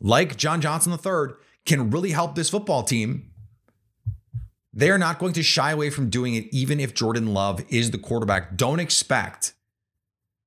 like 0.00 0.36
John 0.36 0.60
Johnson 0.60 0.92
III 0.92 1.34
can 1.64 1.90
really 1.90 2.10
help 2.10 2.34
this 2.34 2.50
football 2.50 2.82
team, 2.82 3.30
they're 4.72 4.98
not 4.98 5.18
going 5.18 5.32
to 5.34 5.42
shy 5.42 5.70
away 5.70 5.90
from 5.90 6.10
doing 6.10 6.34
it, 6.34 6.46
even 6.50 6.80
if 6.80 6.94
Jordan 6.94 7.32
Love 7.34 7.64
is 7.68 7.90
the 7.90 7.98
quarterback. 7.98 8.56
Don't 8.56 8.80
expect 8.80 9.54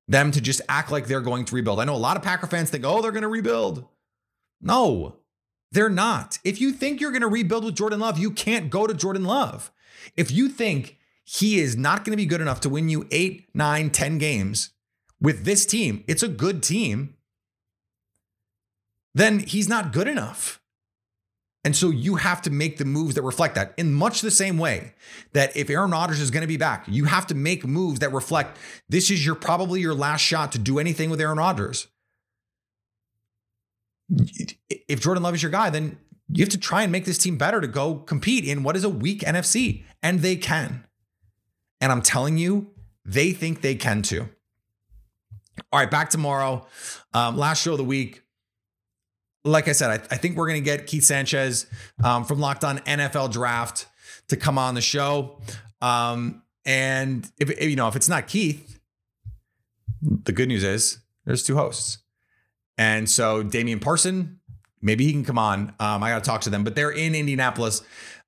them 0.07 0.31
to 0.31 0.41
just 0.41 0.61
act 0.67 0.91
like 0.91 1.07
they're 1.07 1.21
going 1.21 1.45
to 1.45 1.55
rebuild. 1.55 1.79
I 1.79 1.85
know 1.85 1.95
a 1.95 1.97
lot 1.97 2.17
of 2.17 2.23
Packer 2.23 2.47
fans 2.47 2.69
think, 2.69 2.83
oh, 2.85 3.01
they're 3.01 3.11
going 3.11 3.23
to 3.23 3.27
rebuild. 3.27 3.85
No, 4.61 5.17
they're 5.75 5.89
not. 5.89 6.39
If 6.43 6.59
you 6.59 6.71
think 6.71 6.99
you're 6.99 7.11
going 7.11 7.21
to 7.21 7.27
rebuild 7.27 7.65
with 7.65 7.75
Jordan 7.75 7.99
Love, 7.99 8.17
you 8.17 8.31
can't 8.31 8.69
go 8.69 8.87
to 8.87 8.93
Jordan 8.93 9.25
Love. 9.25 9.71
If 10.15 10.31
you 10.31 10.49
think 10.49 10.97
he 11.23 11.59
is 11.59 11.75
not 11.75 12.05
going 12.05 12.11
to 12.11 12.17
be 12.17 12.25
good 12.25 12.41
enough 12.41 12.61
to 12.61 12.69
win 12.69 12.87
you 12.89 13.07
eight, 13.11 13.49
nine, 13.53 13.89
ten 13.89 14.17
games 14.17 14.71
with 15.19 15.43
this 15.43 15.65
team, 15.65 16.03
it's 16.07 16.23
a 16.23 16.27
good 16.27 16.63
team, 16.63 17.15
then 19.13 19.39
he's 19.39 19.67
not 19.67 19.91
good 19.91 20.07
enough. 20.07 20.61
And 21.65 21.75
so 21.75 21.89
you 21.89 22.15
have 22.15 22.43
to 22.43 22.51
make 22.51 22.77
the 22.77 22.85
moves 22.85 23.15
that 23.15 23.23
reflect 23.23 23.55
that 23.55 23.73
in 23.75 23.93
much 23.93 24.21
the 24.21 24.31
same 24.31 24.57
way 24.57 24.93
that 25.33 25.57
if 25.57 25.69
Aaron 25.69 25.91
Rodgers 25.91 26.21
is 26.21 26.31
going 26.31 26.41
to 26.41 26.47
be 26.47 26.57
back, 26.57 26.85
you 26.87 27.05
have 27.05 27.27
to 27.27 27.35
make 27.35 27.65
moves 27.65 27.99
that 27.99 28.13
reflect 28.13 28.57
this 28.87 29.09
is 29.09 29.25
your 29.25 29.35
probably 29.35 29.81
your 29.81 29.95
last 29.95 30.21
shot 30.21 30.51
to 30.51 30.59
do 30.59 30.79
anything 30.79 31.09
with 31.09 31.19
Aaron 31.19 31.39
Rodgers. 31.39 31.87
If 34.69 35.01
Jordan 35.01 35.23
Love 35.23 35.35
is 35.35 35.41
your 35.43 35.51
guy, 35.51 35.69
then 35.69 35.97
you 36.29 36.43
have 36.43 36.49
to 36.49 36.57
try 36.57 36.83
and 36.83 36.91
make 36.91 37.05
this 37.05 37.17
team 37.17 37.37
better 37.37 37.61
to 37.61 37.67
go 37.67 37.95
compete 37.95 38.45
in 38.45 38.63
what 38.63 38.75
is 38.75 38.83
a 38.83 38.89
weak 38.89 39.21
NFC. 39.21 39.83
And 40.01 40.19
they 40.19 40.35
can. 40.35 40.85
And 41.81 41.91
I'm 41.91 42.01
telling 42.01 42.37
you, 42.37 42.71
they 43.03 43.31
think 43.31 43.61
they 43.61 43.75
can 43.75 44.01
too. 44.01 44.29
All 45.71 45.79
right, 45.79 45.89
back 45.89 46.09
tomorrow. 46.09 46.65
Um, 47.13 47.37
last 47.37 47.61
show 47.61 47.73
of 47.73 47.77
the 47.77 47.83
week. 47.83 48.23
Like 49.43 49.67
I 49.67 49.73
said, 49.73 49.91
I, 49.91 50.15
I 50.15 50.17
think 50.17 50.35
we're 50.35 50.47
going 50.47 50.61
to 50.61 50.65
get 50.65 50.87
Keith 50.87 51.03
Sanchez 51.03 51.67
um, 52.03 52.25
from 52.25 52.39
Locked 52.39 52.63
On 52.63 52.79
NFL 52.79 53.31
Draft 53.31 53.87
to 54.29 54.37
come 54.37 54.57
on 54.57 54.73
the 54.73 54.81
show. 54.81 55.39
Um, 55.81 56.41
and 56.65 57.29
if, 57.37 57.51
if 57.51 57.69
you 57.69 57.75
know 57.75 57.87
if 57.87 57.95
it's 57.95 58.09
not 58.09 58.27
Keith, 58.27 58.79
the 60.01 60.31
good 60.31 60.47
news 60.47 60.63
is 60.63 60.99
there's 61.25 61.43
two 61.43 61.55
hosts. 61.55 61.99
And 62.77 63.09
so 63.09 63.43
Damian 63.43 63.79
Parson 63.79 64.39
maybe 64.85 65.03
he 65.03 65.11
can 65.11 65.25
come 65.25 65.37
on. 65.37 65.73
Um, 65.79 66.03
I 66.03 66.11
got 66.11 66.23
to 66.23 66.29
talk 66.29 66.41
to 66.41 66.49
them, 66.49 66.63
but 66.63 66.75
they're 66.75 66.91
in 66.91 67.15
Indianapolis, 67.15 67.81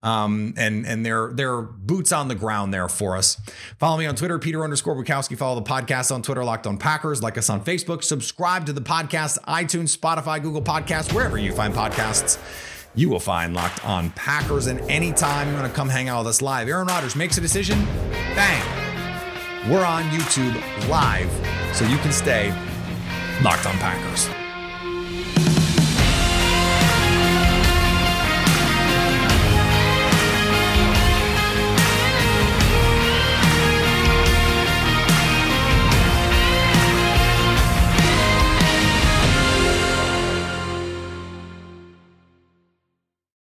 um, 0.04 0.54
and 0.58 0.86
and 0.86 1.06
they're 1.06 1.32
they're 1.34 1.62
boots 1.62 2.12
on 2.12 2.28
the 2.28 2.36
ground 2.36 2.74
there 2.74 2.90
for 2.90 3.16
us. 3.16 3.40
Follow 3.80 3.98
me 3.98 4.06
on 4.06 4.16
Twitter, 4.16 4.38
Peter 4.40 4.64
underscore 4.64 4.96
Bukowski. 5.02 5.38
Follow 5.38 5.60
the 5.60 5.70
podcast 5.70 6.14
on 6.14 6.22
Twitter, 6.22 6.44
Locked 6.44 6.68
On 6.68 6.78
Packers. 6.78 7.24
Like 7.24 7.38
us 7.38 7.50
on 7.50 7.64
Facebook. 7.64 8.04
Subscribe 8.04 8.66
to 8.66 8.74
the 8.74 8.82
podcast, 8.82 9.40
iTunes, 9.46 9.96
Spotify, 9.96 10.42
Google 10.42 10.62
Podcasts, 10.62 11.14
wherever 11.14 11.38
you 11.38 11.54
find 11.54 11.74
podcasts. 11.74 12.40
You 12.96 13.10
will 13.10 13.20
find 13.20 13.54
Locked 13.54 13.86
On 13.86 14.10
Packers. 14.12 14.66
And 14.66 14.80
anytime 14.90 15.50
you 15.50 15.54
want 15.54 15.68
to 15.68 15.74
come 15.74 15.88
hang 15.88 16.10
out 16.10 16.20
with 16.20 16.28
us 16.28 16.42
live, 16.42 16.68
Aaron 16.68 16.88
Rodgers 16.88 17.16
makes 17.16 17.38
a 17.38 17.42
decision, 17.42 17.86
bang, 18.34 19.72
we're 19.72 19.86
on 19.86 20.04
YouTube 20.06 20.90
live, 20.90 21.30
so 21.76 21.86
you 21.86 21.98
can 21.98 22.12
stay 22.12 22.50
Locked 23.44 23.68
On 23.68 23.78
Packers. 23.78 24.37